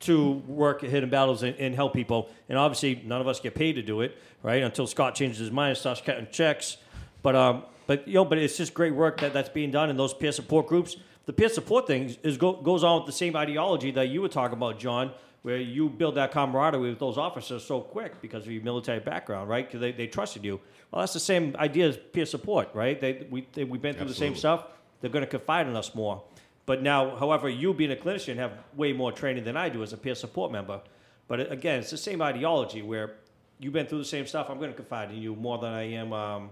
[0.00, 2.28] to work at Hidden Battles and, and help people.
[2.48, 4.62] And obviously, none of us get paid to do it, right?
[4.62, 6.78] Until Scott changes his mind and starts cutting checks.
[7.22, 9.96] But um, but you know, but it's just great work that, that's being done in
[9.96, 10.96] those peer support groups.
[11.26, 14.28] The peer support thing is go, goes on with the same ideology that you were
[14.28, 15.10] talking about, Jon,
[15.42, 19.48] where you build that camaraderie with those officers so quick because of your military background,
[19.48, 19.66] right?
[19.66, 20.60] Because they, they trusted you.
[20.90, 23.00] Well, that's the same idea as peer support, right?
[23.00, 24.66] They, we, they, we've been through the same stuff.
[25.00, 26.22] They're going to confide in us more.
[26.66, 29.92] But now, however, you being a clinician have way more training than I do as
[29.92, 30.80] a peer support member.
[31.28, 33.16] But again, it's the same ideology where
[33.58, 34.48] you've been through the same stuff.
[34.48, 36.12] I'm going to confide in you more than I am.
[36.12, 36.50] Um,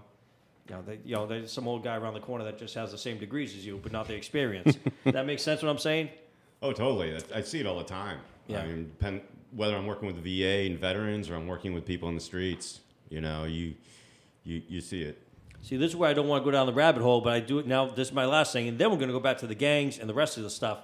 [0.69, 2.91] you know, they, you know, there's some old guy around the corner that just has
[2.91, 4.77] the same degrees as you, but not the experience.
[5.05, 5.61] that makes sense.
[5.61, 6.09] What I'm saying?
[6.61, 7.19] Oh, totally.
[7.33, 8.19] I see it all the time.
[8.47, 8.61] Yeah.
[8.61, 9.21] I mean, depend,
[9.51, 12.21] whether I'm working with the VA and veterans or I'm working with people in the
[12.21, 13.75] streets, you know, you
[14.45, 15.21] you, you see it.
[15.61, 17.39] See, this is where I don't want to go down the rabbit hole, but I
[17.39, 17.87] do it now.
[17.87, 19.97] This is my last thing, and then we're going to go back to the gangs
[19.97, 20.79] and the rest of the stuff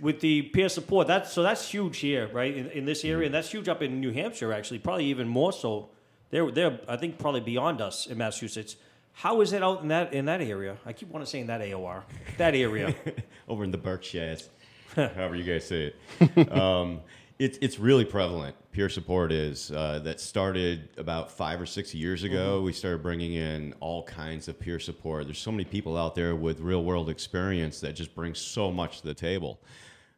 [0.00, 1.06] with the peer support.
[1.06, 4.00] That's so that's huge here, right, in, in this area, and that's huge up in
[4.00, 5.90] New Hampshire, actually, probably even more so.
[6.30, 8.76] They're they're I think probably beyond us in Massachusetts.
[9.16, 10.76] How is it out in that in that area?
[10.84, 12.02] I keep wanting to say in that AOR,
[12.36, 12.94] that area.
[13.48, 14.50] over in the Berkshires,
[14.94, 16.52] however you guys say it.
[16.52, 17.00] um,
[17.38, 18.54] it's it's really prevalent.
[18.72, 22.60] Peer support is uh, that started about five or six years ago.
[22.60, 25.24] We started bringing in all kinds of peer support.
[25.24, 29.00] There's so many people out there with real world experience that just bring so much
[29.00, 29.62] to the table.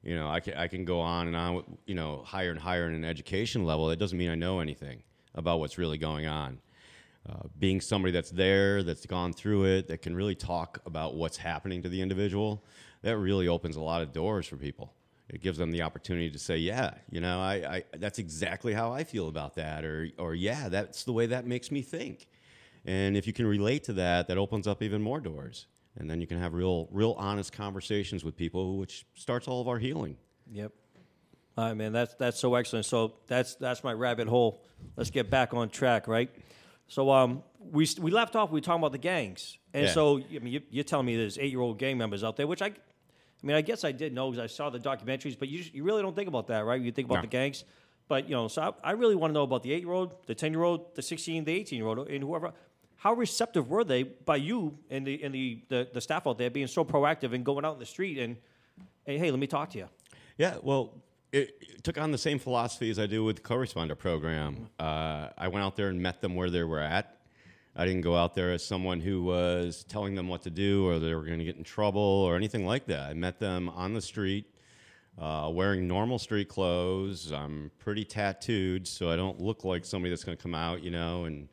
[0.03, 1.79] You know, I can I can go on and on.
[1.87, 3.93] You know, higher and higher in an education level.
[3.93, 5.05] It doesn't mean I know anything
[5.37, 6.59] about what's really going on
[7.29, 11.37] uh, being somebody that's there, that's gone through it, that can really talk about what's
[11.37, 12.65] happening to the individual,
[13.03, 14.95] that really opens a lot of doors for people.
[15.29, 18.93] It gives them the opportunity to say, "Yeah, you know, I, I that's exactly how
[18.93, 22.29] I feel about that," or, or "Yeah, that's the way that makes me think."
[22.87, 25.67] And if you can relate to that, that opens up even more doors,
[25.99, 29.69] and then you can have real, real honest conversations with people, which starts all of
[29.69, 30.17] our healing.
[30.51, 30.73] Yep.
[31.59, 31.93] All right, man.
[31.93, 32.87] That's that's so excellent.
[32.87, 34.63] So that's that's my rabbit hole.
[34.97, 36.31] Let's get back on track, right?
[36.89, 38.51] So um, we we left off.
[38.51, 39.93] We were talking about the gangs, and Yeah.
[39.93, 42.47] so I mean, you, you're telling me there's eight year old gang members out there,
[42.47, 42.73] which I, I
[43.47, 46.03] mean, I guess I did know because I saw the documentaries, but you you really
[46.03, 46.81] don't think about that, right?
[46.81, 47.21] You think about No.
[47.23, 47.65] the gangs,
[48.09, 50.15] but you know, so I, I really want to know about the eight year old,
[50.27, 52.53] the ten year old, the sixteen, the eighteen year old, and whoever.
[52.97, 56.51] How receptive were they by you and the and the, the, the staff out there
[56.51, 58.37] being so proactive and going out in the street and,
[59.07, 59.89] hey, hey, let me talk to you.
[60.37, 60.95] Yeah, well,
[61.33, 64.69] it, took on the same philosophy as I do with the co-responder program.
[64.79, 67.17] Uh, I went out there and met them where they were at.
[67.77, 70.99] I didn't go out there as someone who was telling them what to do or
[70.99, 73.11] they were going to get in trouble or anything like that.
[73.11, 74.47] I met them on the street,
[75.17, 77.31] uh, wearing normal street clothes.
[77.31, 80.91] I'm pretty tattooed, so I don't look like somebody that's going to come out, you
[80.91, 81.49] know, and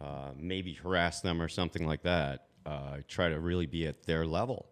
[0.00, 2.48] uh, maybe harass them or something like that.
[2.66, 4.68] Uh, I try to really be at their level.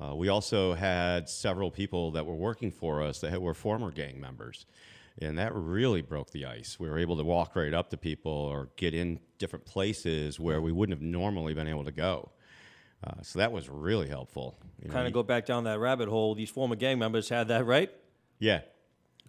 [0.00, 3.90] Uh, we also had several people that were working for us that had- were former
[3.90, 4.66] gang members,
[5.20, 6.78] and that really broke the ice.
[6.80, 10.60] We were able to walk right up to people or get in different places where
[10.60, 12.30] we wouldn't have normally been able to go.
[13.04, 14.56] Uh, so that was really helpful.
[14.80, 16.34] You know, kind of go back down that rabbit hole.
[16.34, 17.90] These former gang members had that, right?
[18.38, 18.60] Yeah,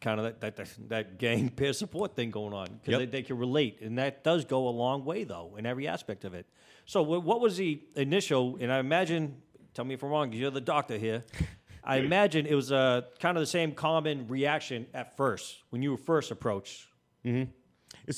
[0.02, 3.00] Kind of that, that, that, that gang peer support thing going on because Yep.
[3.00, 3.80] they, they can relate.
[3.82, 6.46] And that does go a long way, though, in every aspect of it.
[6.86, 9.38] So, what was the initial, and I imagine,
[9.74, 11.24] tell me if I'm wrong, 'cause you're the doctor here.
[11.84, 15.92] I imagine it was a kind of the same common reaction at first when you
[15.92, 16.88] were first approached.
[17.26, 17.44] it's,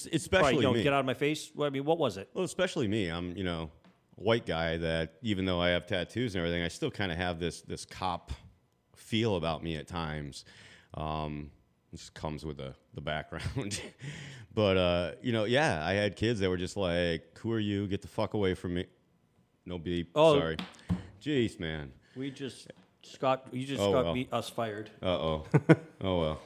[0.06, 0.84] it's Probably, especially you know, me.
[0.84, 1.50] get out of my face.
[1.56, 2.30] Well, I mean, what was it?
[2.34, 3.08] Well, especially me.
[3.10, 3.72] I'm, you know,
[4.20, 7.18] a white guy that even though I have tattoos and everything, I still kind of
[7.18, 8.32] have this this cop
[8.96, 10.46] feel about me at times.
[10.94, 11.50] Um,
[11.92, 13.82] it just comes with the the background.
[14.54, 17.88] but uh, you know, yeah, I had kids that were just like, "Who are you?
[17.88, 18.86] Get the fuck away from me!"
[19.66, 20.12] No beep.
[20.14, 20.38] Oh.
[20.40, 20.58] Sorry.
[21.22, 21.92] Jeez, man.
[22.16, 22.68] We just,
[23.04, 24.24] Scott, you just Oh, got well.
[24.32, 24.90] us fired.
[25.02, 25.46] Uh oh.
[26.02, 26.42] oh well.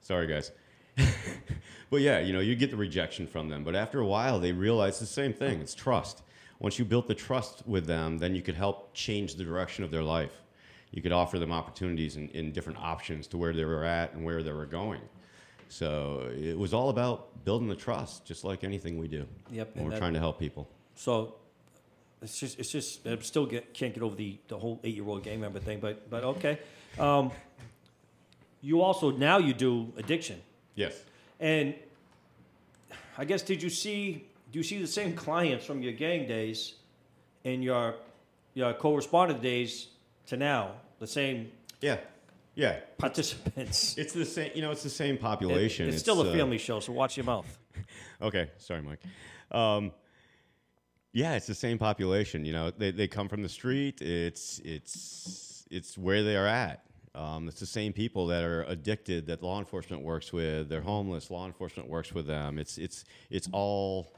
[0.00, 0.50] Sorry, guys.
[1.90, 3.64] but yeah, you know, you get the rejection from them.
[3.64, 5.60] But after a while, they realize the same thing.
[5.60, 6.22] It's trust.
[6.58, 9.90] Once you built the trust with them, then you could help change the direction of
[9.90, 10.32] their life.
[10.90, 14.24] You could offer them opportunities and, and different options to where they were at and
[14.24, 15.00] where they were going.
[15.68, 19.26] So it was all about building the trust, just like anything we do.
[19.50, 20.68] Yep, When we're that- trying to help people.
[20.94, 21.36] So
[22.22, 25.06] it's just it's just I still get, can't get over the, the whole eight year
[25.06, 25.80] old gang member thing.
[25.80, 26.58] But but okay.
[26.98, 27.30] Um,
[28.60, 30.40] you also now you do addiction,
[30.74, 31.02] Yes.
[31.40, 31.74] and
[33.18, 36.74] I guess did you see do you see the same clients from your gang days
[37.44, 37.94] and your
[38.54, 39.88] your co-responder days
[40.26, 41.50] to now the same
[41.80, 41.98] Yeah.
[42.54, 42.80] Yeah.
[42.98, 43.96] participants?
[43.96, 44.50] It's the same.
[44.54, 45.88] You know, it's the same population.
[45.88, 47.58] it's, still a uh, family show, so watch your mouth.
[48.20, 49.00] Okay, sorry, Mike.
[49.50, 49.90] Um,
[51.12, 52.44] yeah, it's the same population.
[52.44, 54.00] You know, they, they come from the street.
[54.00, 56.84] It's it's it's where they are at.
[57.14, 60.70] Um, it's the same people that are addicted that law enforcement works with.
[60.70, 61.30] They're homeless.
[61.30, 62.58] Law enforcement works with them.
[62.58, 64.14] It's it's it's all.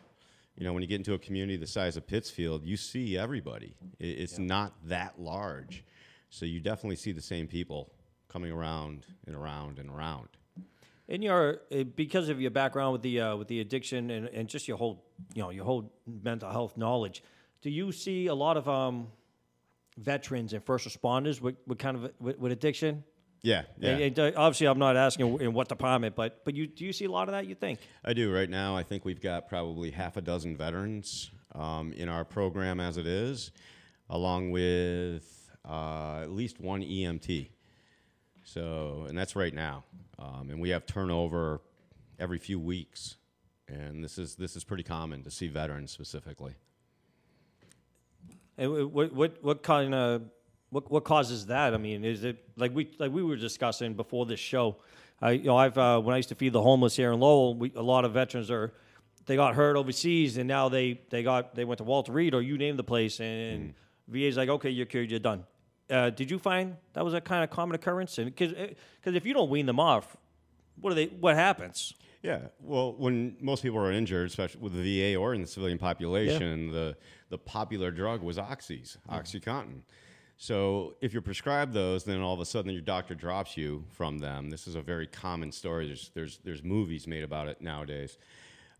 [0.56, 3.74] You know, when you get into a community the size of Pittsfield, you see everybody.
[3.98, 5.82] It, it's not that large,
[6.30, 7.90] so you definitely see the same people
[8.28, 10.28] coming around and around and around.
[11.06, 14.48] In your uh, because of your background with the uh, with the addiction and, and
[14.48, 17.22] just your whole you know your whole mental health knowledge,
[17.60, 19.08] do you see a lot of um,
[19.98, 23.04] veterans and first responders with, with kind of with, with addiction?
[23.42, 23.90] Yeah, yeah.
[23.90, 26.94] And, and, uh, obviously, I'm not asking in what department, but but you do you
[26.94, 27.46] see a lot of that?
[27.46, 27.80] You think?
[28.02, 28.32] I do.
[28.32, 32.80] Right now, I think we've got probably half a dozen veterans um, in our program
[32.80, 33.52] as it is,
[34.08, 37.50] along with uh, at least one EMT.
[38.44, 39.84] So, and that's right now.
[40.24, 41.60] Um, and we have turnover
[42.18, 43.16] every few weeks.
[43.68, 46.54] And this is, this is pretty common to see veterans specifically.
[48.56, 50.22] And what what what kind of
[50.70, 51.74] what what causes that?
[51.74, 54.76] I mean, is it like we like we were discussing before this show?
[55.20, 57.56] I you know I've uh, when I used to feed the homeless here in Lowell,
[57.56, 58.72] we, a lot of veterans are
[59.26, 62.42] they got hurt overseas and now they they got they went to Walter Reed or
[62.42, 63.74] you name the place and
[64.06, 65.44] VA's like okay you're cured you're done.
[65.90, 68.16] Uh, did you find that was a kind of common occurrence?
[68.16, 70.16] Because because if you don't wean them off,
[70.80, 71.06] what are they?
[71.06, 71.94] What happens?
[72.22, 75.78] Yeah, well, when most people are injured, especially with the VA or in the civilian
[75.78, 76.96] population, the
[77.28, 79.82] the popular drug was oxys, OxyContin.
[80.36, 84.18] So if you're prescribed those, then all of a sudden your doctor drops you from
[84.18, 84.50] them.
[84.50, 85.86] This is a very common story.
[85.86, 88.18] There's there's there's movies made about it nowadays.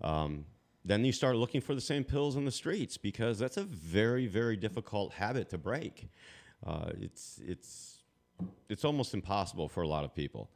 [0.00, 0.46] Um,
[0.84, 4.26] then you start looking for the same pills in the streets because that's a very
[4.26, 6.08] very difficult habit to break.
[6.66, 7.98] Uh, it's it's
[8.68, 10.50] it's almost impossible for a lot of people.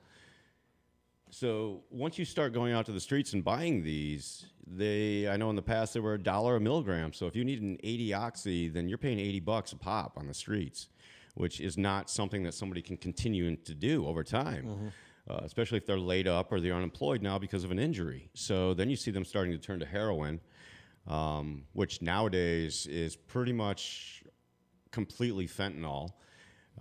[1.30, 5.50] So once you start going out to the streets and buying these, they I know
[5.50, 7.12] in the past they were a dollar a milligram.
[7.12, 10.26] So if you need an 80 oxy, then you're paying 80 bucks a pop on
[10.26, 10.88] the streets,
[11.34, 14.92] which is not something that somebody can continue to do over time.
[15.28, 18.30] Uh, especially if they're laid up or they're unemployed now because of an injury.
[18.32, 20.40] So then you see them starting to turn to heroin,
[21.06, 24.17] um, which nowadays is pretty much
[24.90, 26.10] completely fentanyl.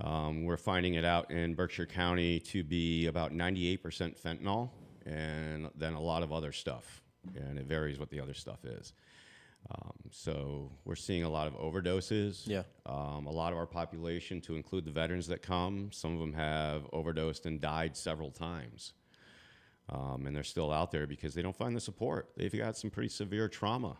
[0.01, 3.79] Um, we're finding it out in Berkshire County to be about 98%
[4.21, 4.69] fentanyl
[5.05, 7.01] and then a lot of other stuff.
[7.35, 8.93] And it varies what the other stuff is.
[9.71, 12.47] Um, so we're seeing a lot of overdoses.
[12.47, 12.63] Yeah.
[12.85, 16.33] Um, a lot of our population, to include the veterans that come, some of them
[16.33, 18.93] have overdosed and died several times.
[19.89, 22.29] Um, and they're still out there because they don't find the support.
[22.37, 23.97] They've got some pretty severe trauma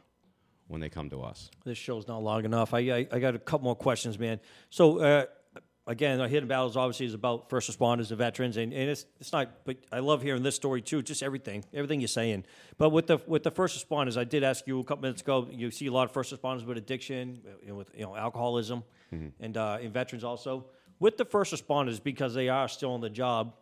[0.67, 1.49] when they come to us.
[1.65, 2.73] This show's not long enough.
[2.73, 4.39] I, I, I got a couple more questions, man.
[4.69, 5.25] So, uh,
[5.87, 9.31] again, our hidden battles obviously is about first responders and veterans, and, and it's it's
[9.31, 9.65] not.
[9.65, 11.01] But I love hearing this story too.
[11.01, 12.43] Just everything, everything you're saying.
[12.77, 15.47] But with the with the first responders, I did ask you a couple minutes ago.
[15.49, 18.83] You see a lot of first responders with addiction, you know, with you know alcoholism,
[19.39, 20.65] and uh, and veterans also.
[20.99, 23.53] With the first responders, because they are still on the job,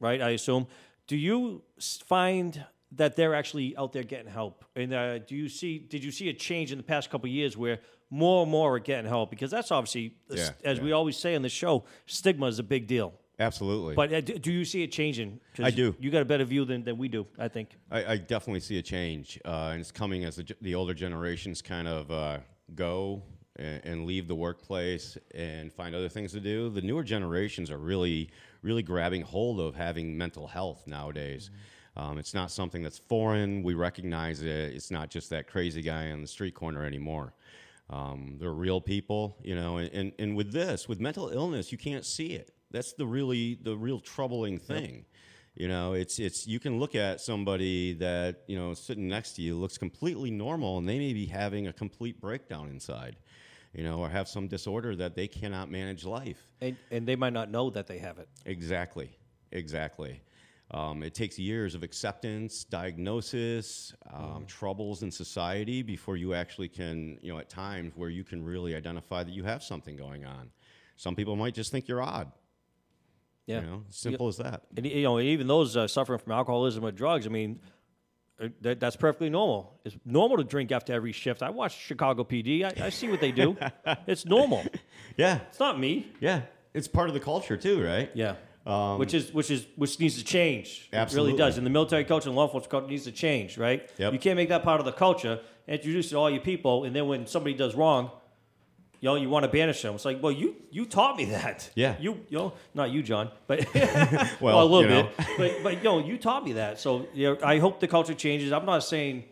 [0.00, 0.20] right?
[0.20, 0.66] I assume.
[1.06, 1.62] Do you
[2.06, 2.64] find
[2.96, 4.64] that they're actually out there getting help?
[4.76, 5.78] And uh, do you see?
[5.78, 7.80] Did you see a change in the past couple of years where
[8.10, 9.30] more and more are getting help?
[9.30, 12.86] Because that's obviously, Yeah, as we always say on the show, stigma is a big
[12.86, 13.14] deal.
[13.38, 13.94] Absolutely.
[13.96, 15.40] But uh, do you see it changing?
[15.58, 15.94] I do.
[15.98, 17.70] You got a better view than, than we do, I think.
[17.90, 21.60] I, I definitely see a change, uh, and it's coming as the, the older generations
[21.60, 22.38] kind of uh,
[22.76, 23.22] go
[23.56, 26.70] and, and leave the workplace and find other things to do.
[26.70, 28.30] The newer generations are really,
[28.62, 31.50] really grabbing hold of having mental health nowadays.
[31.96, 33.62] Um, it's not something that's foreign.
[33.62, 34.74] We recognize it.
[34.74, 37.34] It's not just that crazy guy on the street corner anymore.
[37.90, 39.76] Um, they're real people, you know.
[39.76, 42.52] And, and, and with this, with mental illness, you can't see it.
[42.70, 45.04] That's the really the real troubling thing.
[45.54, 49.42] You know, it's it's you can look at somebody that you know sitting next to
[49.42, 53.14] you looks completely normal, and they may be having a complete breakdown inside,
[53.72, 56.50] you know, or have some disorder that they cannot manage life.
[56.60, 58.28] And, and they might not know that they have it.
[58.44, 59.16] Exactly,
[59.52, 60.22] exactly.
[60.70, 67.18] Um, it takes years of acceptance, diagnosis, um, troubles in society before you actually can,
[67.22, 70.50] you know, at times where you can really identify that you have something going on.
[70.96, 72.32] Some people might just think you're odd.
[73.46, 73.60] Yeah.
[73.60, 74.62] You know, simple as that.
[74.76, 77.60] And you know, even those uh, suffering from alcoholism or drugs, I mean,
[78.40, 79.78] uh, that, that's perfectly normal.
[79.84, 81.42] It's normal to drink after every shift.
[81.42, 82.64] I watch Chicago PD.
[82.64, 83.56] I, I see what they do.
[84.06, 84.64] it's normal.
[85.18, 86.10] Yeah, It's not me.
[86.20, 86.42] yeah.
[86.72, 88.10] It's part of the culture too, right?
[88.14, 88.34] Yeah.
[88.66, 90.88] Um, which is which is which needs to change.
[90.90, 91.32] It Absolutely.
[91.32, 91.58] really does.
[91.58, 93.88] And the military culture and law enforcement culture needs to change, right?
[93.98, 94.12] Yep.
[94.14, 95.40] You can't make that part of the culture.
[95.68, 98.10] Introduce it to all your people, and then when somebody does wrong,
[99.00, 99.94] you know, you want to banish them.
[99.94, 101.70] It's like, well, you you taught me that.
[101.74, 101.96] Yeah.
[102.00, 103.66] You you know, not you, Jon, but
[104.40, 105.02] Well, a little you know.
[105.18, 105.26] bit.
[105.36, 106.80] But but you know, you taught me that.
[106.80, 108.50] So you know, I hope the culture changes.
[108.50, 109.24] I'm not saying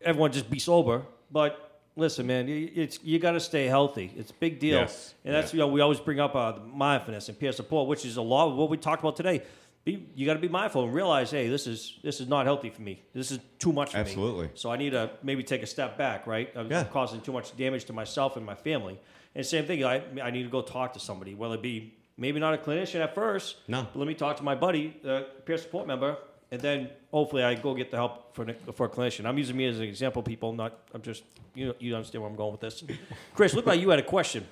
[0.00, 1.67] everyone just be sober, but
[1.98, 4.12] listen, man, it's you got to stay healthy.
[4.16, 5.14] It's a big deal, Yes.
[5.24, 5.56] and that's Yeah.
[5.56, 8.48] you know we always bring up uh, mindfulness and peer support, which is a lot
[8.48, 9.42] of what we talked about today.
[9.84, 12.70] Be, you got to be mindful and realize, hey, this is this is not healthy
[12.70, 13.02] for me.
[13.14, 14.00] This is too much for me.
[14.02, 14.50] Absolutely.
[14.54, 16.50] So I need to maybe take a step back, right?
[16.56, 16.84] I'm Yeah.
[16.84, 18.98] causing too much damage to myself and my family.
[19.34, 22.38] And same thing, I I need to go talk to somebody, whether it be maybe
[22.40, 23.56] not a clinician at first.
[23.68, 23.82] No.
[23.92, 26.16] But let me talk to my buddy, the peer support member,
[26.50, 29.26] and then hopefully I go get the help for the- for a clinician.
[29.26, 30.52] I'm using me as an example, people.
[30.52, 31.22] Not I'm just
[31.54, 32.84] you know, you understand where I'm going with this.
[33.34, 34.46] Chris, look like you had a question.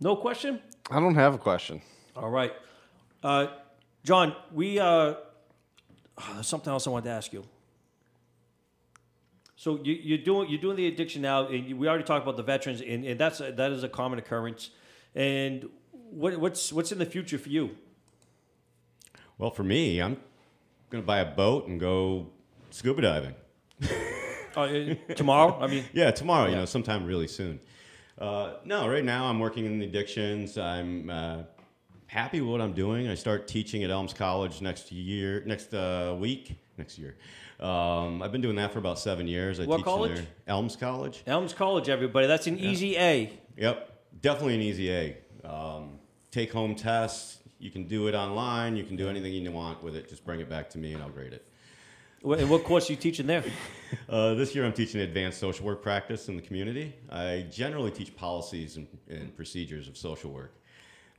[0.00, 0.60] No question.
[0.90, 1.80] I don't have a question.
[2.16, 2.52] All right,
[3.22, 3.46] uh,
[4.04, 4.34] Jon.
[4.52, 5.14] We uh,
[6.34, 7.44] there's something else I wanted to ask you.
[9.56, 12.36] So you, you're doing you're doing the addiction now, and you, we already talked about
[12.36, 14.70] the veterans, and, and that's a, that is a common occurrence.
[15.14, 17.70] And what, what's what's in the future for you?
[19.36, 20.18] Well, for me, I'm
[20.90, 22.28] going to buy a boat and go
[22.70, 23.34] scuba diving.
[24.56, 25.58] Uh, uh, tomorrow?
[25.60, 27.60] I mean, Yeah, tomorrow, you know, sometime really soon.
[28.18, 30.58] Uh, no, right now I'm working in the addictions.
[30.58, 31.42] I'm uh,
[32.06, 33.08] happy with what I'm doing.
[33.08, 37.16] I start teaching at Elms College next year, next uh, week, next year.
[37.60, 39.60] Um, I've been doing that for about seven years.
[39.60, 40.14] I What teach college?
[40.14, 40.26] There.
[40.48, 41.22] Elms College.
[41.26, 42.26] Elms College, everybody.
[42.26, 43.32] That's an easy A.
[43.56, 45.16] Yep, definitely an easy A.
[45.44, 45.98] Um,
[46.30, 47.38] take home tests.
[47.58, 48.76] You can do it online.
[48.76, 50.08] You can do anything you want with it.
[50.08, 51.44] Just bring it back to me and I'll grade it.
[52.22, 53.44] What, and what course are you teaching there?
[54.06, 56.94] Uh, this year, I'm teaching advanced social work practice in the community.
[57.10, 60.52] I generally teach policies and, and procedures of social work.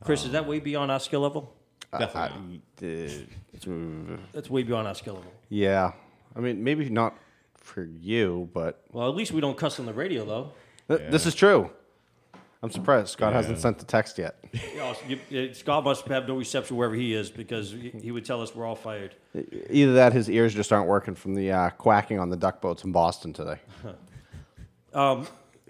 [0.04, 1.52] Chris, is that way beyond our skill level?
[1.98, 2.62] Definitely.
[2.80, 3.68] not.
[3.68, 5.32] Uh, That's way beyond our skill level.
[5.50, 5.94] yeah.
[6.36, 7.16] I mean, maybe not
[7.56, 10.52] for you, but Well, at least we don't cuss on the radio, though.
[10.88, 11.72] th- this is true.
[12.62, 14.43] I'm surprised Scott hasn't sent the text yet.
[14.74, 14.95] You know,
[15.30, 18.53] you- Scott must have no reception wherever he is because he he would tell us
[18.55, 19.16] we're all fired.
[19.70, 22.84] Either that, his ears just aren't working from the uh, quacking on the duck boats
[22.84, 23.60] in Boston today.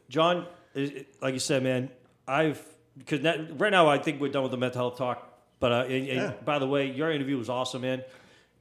[0.10, 1.90] Jon, is- like you said, man,
[2.28, 2.62] I've
[2.98, 3.22] because
[3.54, 5.26] right now I think we're done with the mental health talk.
[5.60, 8.04] But uh, and, and by the way, your interview was awesome, man.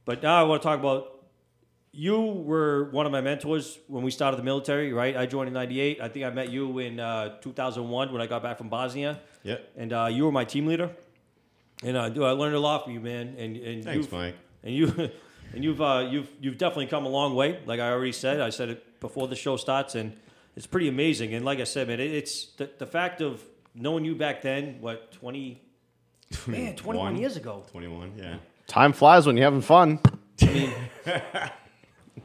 [0.05, 1.18] But now I want to talk about
[1.91, 5.15] you were one of my mentors when we started the military, right?
[5.17, 5.99] I joined in '98.
[6.01, 9.19] I think I met you in uh, 2001 when I got back from Bosnia.
[9.43, 9.71] Yep.
[9.77, 10.91] And uh, you were my team leader.
[11.83, 13.35] And uh, dude, I learned a lot from you, man.
[13.37, 14.35] And and Thanks, you've- Mike.
[14.63, 15.09] And you
[15.53, 17.59] and you've uh, you've you've definitely come a long way.
[17.65, 20.15] Like I already said, I said it before the show starts, and
[20.55, 21.33] it's pretty amazing.
[21.33, 24.77] And like I said, man, it, it's the, the fact of knowing you back then.
[24.81, 25.61] What twenty?
[26.45, 27.17] Man, twenty one One.
[27.21, 27.63] years ago.
[27.71, 28.35] 21, yeah.
[28.67, 29.99] Time flies when you're having fun.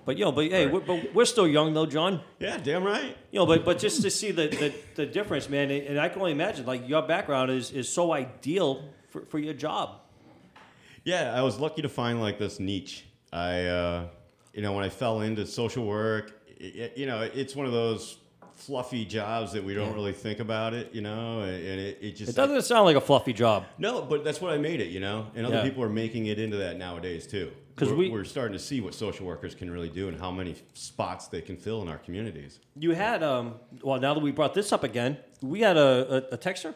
[0.04, 2.20] But yo, but hey, we're, but we're still young though, Jon.
[2.38, 3.16] Yeah, damn right.
[3.30, 6.20] You know, but but just to see the, the, the difference, man, and I can
[6.20, 10.00] only imagine like your background is is so ideal for, for your job.
[11.04, 13.04] Yeah, I was lucky to find like this niche.
[13.32, 14.06] I, uh,
[14.52, 18.18] you know, when I fell into social work, it, you know, it's one of those
[18.52, 22.30] fluffy jobs that we don't really think about it, you know, and it, it just
[22.30, 23.64] It doesn't sound like a fluffy job.
[23.78, 25.62] No, but that's what I made it, you know, and other Yeah.
[25.64, 27.50] people are making it into that nowadays too.
[27.76, 30.30] 'Cause we're, we- we're starting to see what social workers can really do and how
[30.30, 32.60] many spots they can fill in our communities.
[32.78, 36.34] You had um well now that we brought this up again, we had a, a,
[36.34, 36.74] a texter.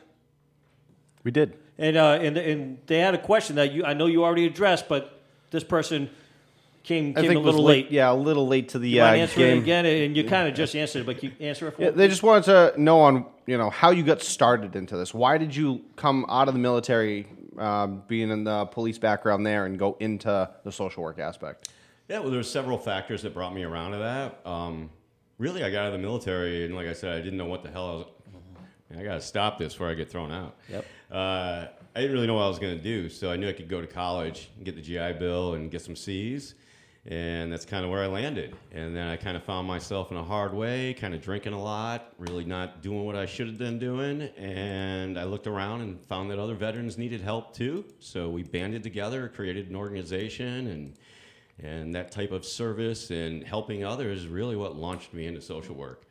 [1.25, 1.57] We did.
[1.79, 4.89] And uh, and and they had a question that you I know you already addressed,
[4.89, 5.21] but
[5.51, 6.11] this person
[6.83, 7.91] came I came think a it was little late.
[7.93, 9.57] Yeah, a little late to the You uh, mind answering game.
[9.59, 9.87] it again?
[9.87, 11.97] And you kind of just answered it, but you answer it for Yeah, me?
[11.97, 15.15] they just wanted to know on you know how you got started into this.
[15.15, 17.29] Why did you come out of the military,
[17.61, 21.69] um, being in the police background there, and go into the social work aspect?
[22.09, 24.41] Yeah, well, there's several factors that brought me around to that.
[24.47, 24.91] Um,
[25.37, 27.63] really, I got out of the military, and like I said, I didn't know what
[27.63, 28.07] the hell I was.
[28.97, 30.57] I got to stop this before I get thrown out.
[30.71, 30.87] Yep.
[31.11, 33.53] Uh, I didn't really know what I was going to do, so I knew I
[33.53, 36.55] could go to college and get the GI Bill and get some C's.
[37.09, 38.55] And that's kind of where I landed.
[38.71, 41.63] And then I kind of found myself in a hard way, kind of drinking a
[41.63, 44.23] lot, really not doing what I should have been doing.
[44.37, 47.87] And I looked around and found that other veterans needed help too.
[47.99, 50.95] So we banded together, created an organization, and
[51.61, 55.75] and that type of service and helping others is really what launched me into social
[55.75, 56.05] work.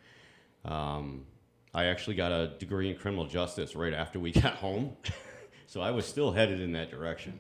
[0.66, 1.26] Um,
[1.74, 4.98] I actually got a degree in criminal justice right after we got home,
[5.68, 7.40] so I was still headed in that direction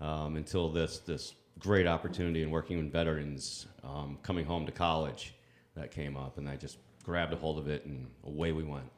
[0.00, 5.34] um, until this this great opportunity in working with veterans um, coming home to college
[5.76, 8.90] that came up, and I just grabbed a hold of it, and away we went.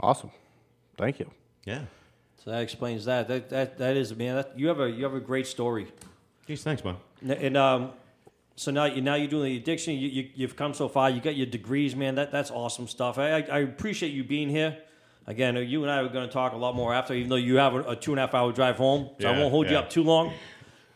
[0.00, 0.30] Awesome.
[0.96, 1.30] Thank you.
[1.64, 1.84] Yeah.
[2.44, 3.28] So that explains that.
[3.28, 4.36] That that, that is man.
[4.36, 5.86] That, you have a you have a great story.
[6.46, 6.96] Geez, thanks, man.
[7.20, 7.90] And, and um,
[8.56, 9.94] so now you now you're doing the addiction.
[9.94, 11.10] You, you you've come so far.
[11.10, 12.14] You got your degrees, man.
[12.14, 13.18] That that's awesome stuff.
[13.18, 14.78] I I, I appreciate you being here.
[15.26, 17.56] Again, you and I are going to talk a lot more after, even though you
[17.56, 19.10] have a, a two and a half hour drive home.
[19.20, 20.32] So I won't hold you up too long.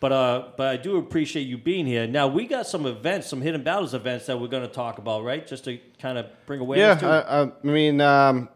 [0.04, 2.06] But uh, but I do appreciate you being here.
[2.06, 5.24] Now we got some events, some hidden battles events that we're going to talk about,
[5.24, 5.46] right?
[5.46, 7.06] Just to kind of bring Yeah, awareness to.
[7.06, 8.50] I, I, I mean, um,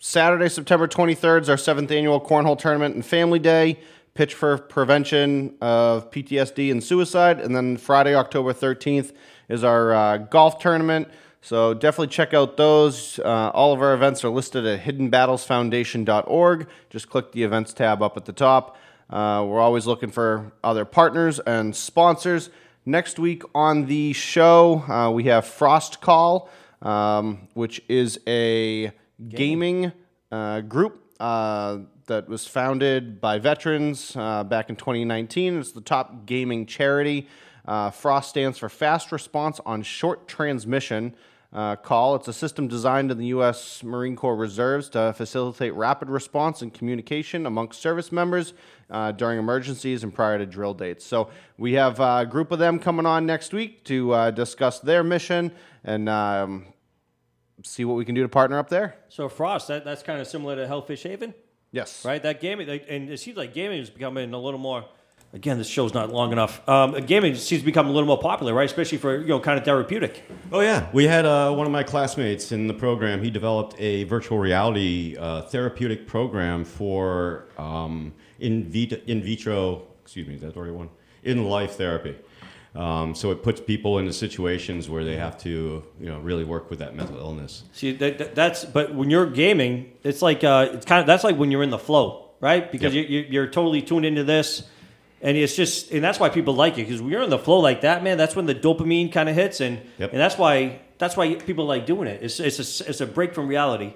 [0.00, 3.80] Saturday, September 23rd is our seventh annual Cornhole Tournament and Family Day.
[4.14, 7.38] Pitch for prevention of PTSD and suicide.
[7.38, 9.12] And then Friday, October 13th,
[9.50, 11.06] is our uh, golf tournament.
[11.42, 13.18] So definitely check out those.
[13.18, 16.66] Uh, all of our events are listed at hiddenbattlesfoundation.org.
[16.88, 18.78] Just click the events tab up at the top.
[19.10, 22.50] Uh, we're always looking for other partners and sponsors.
[22.84, 26.50] Next week on the show, uh, we have Frost Call,
[26.80, 28.92] um, which is a
[29.28, 29.92] gaming
[30.30, 35.58] uh, group uh, that was founded by veterans uh, back in 2019.
[35.58, 37.28] It's the top gaming charity.
[37.64, 41.14] Uh, Frost stands for Fast Response on Short Transmission
[41.52, 42.14] uh, Call.
[42.14, 43.82] It's a system designed in the U.S.
[43.82, 48.54] Marine Corps Reserves to facilitate rapid response and communication amongst service members
[48.90, 51.04] uh, during emergencies and prior to drill dates.
[51.04, 55.04] So we have a group of them coming on next week to uh, discuss their
[55.04, 55.52] mission
[55.84, 56.66] and um,
[57.62, 58.96] see what we can do to partner up there.
[59.08, 61.34] so Frost, that, that's kind of similar to Hellfish Haven.
[61.70, 62.04] Yes.
[62.04, 62.22] right?
[62.22, 64.84] That gaming, and it seems like gaming is becoming a little more.
[65.34, 66.66] Again, this show's not long enough.
[66.68, 68.66] Um, gaming seems to become a little more popular, right?
[68.66, 70.24] Especially for you know, kind of therapeutic.
[70.52, 73.22] Oh yeah, we had uh, one of my classmates in the program.
[73.24, 79.84] He developed a virtual reality uh, therapeutic program for um, in, vit- in vitro.
[80.02, 80.90] Excuse me, is that the right one?
[81.24, 82.14] In life therapy.
[82.74, 86.68] Um, so it puts people into situations where they have to, you know, really work
[86.68, 87.64] with that mental illness.
[87.72, 91.24] See, that, that- that's but when you're gaming, it's like uh, it's kind of that's
[91.24, 92.70] like when you're in the flow, right?
[92.70, 93.08] Because Yep.
[93.08, 94.64] you, you, you're totally tuned into this,
[95.22, 97.58] and it's just and that's why people like it because when you're in the flow
[97.60, 100.12] like that, man, that's when the dopamine kind of hits, and Yep.
[100.12, 102.22] and that's why that's why people like doing it.
[102.22, 103.94] It's it's a, it's a break from reality.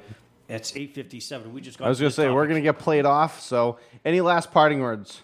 [0.49, 1.53] It's eight fifty seven.
[1.53, 1.87] We just got.
[1.87, 3.41] I was going to say, we're going to get played off.
[3.41, 5.23] So, any last parting words?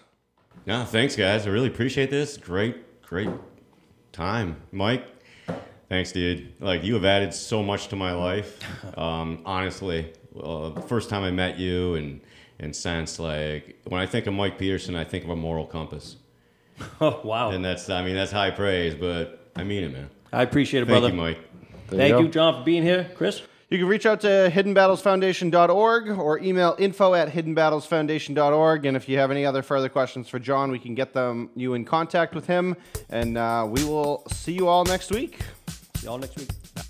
[0.65, 1.47] No, thanks, guys.
[1.47, 2.35] I really appreciate this.
[2.37, 3.29] Great, great
[4.11, 5.05] time, Mike.
[5.89, 6.53] Thanks, dude.
[6.59, 8.59] Like you have added so much to my life.
[8.97, 12.21] Um, honestly, uh, first time I met you and
[12.59, 13.19] and sense.
[13.19, 16.17] like when I think of Mike Peterson, I think of a moral compass,
[17.01, 17.51] Oh wow!
[17.51, 20.09] and that's I mean that's high praise, but I mean it, man.
[20.31, 21.09] I appreciate it, Thank brother.
[21.09, 21.39] you, Mike.
[21.87, 22.27] Thank you you.
[22.29, 23.41] Jon, for being here, Chris.
[23.69, 28.85] You can reach out to hiddenbattlesfoundation.org or email info at hiddenbattlesfoundation.org.
[28.85, 31.73] And if you have any other further questions for Jon, we can get them you
[31.73, 32.75] in contact with him.
[33.09, 35.39] And uh, we will see you all next week.
[35.95, 36.49] See y'all next week.
[36.75, 36.83] Bye.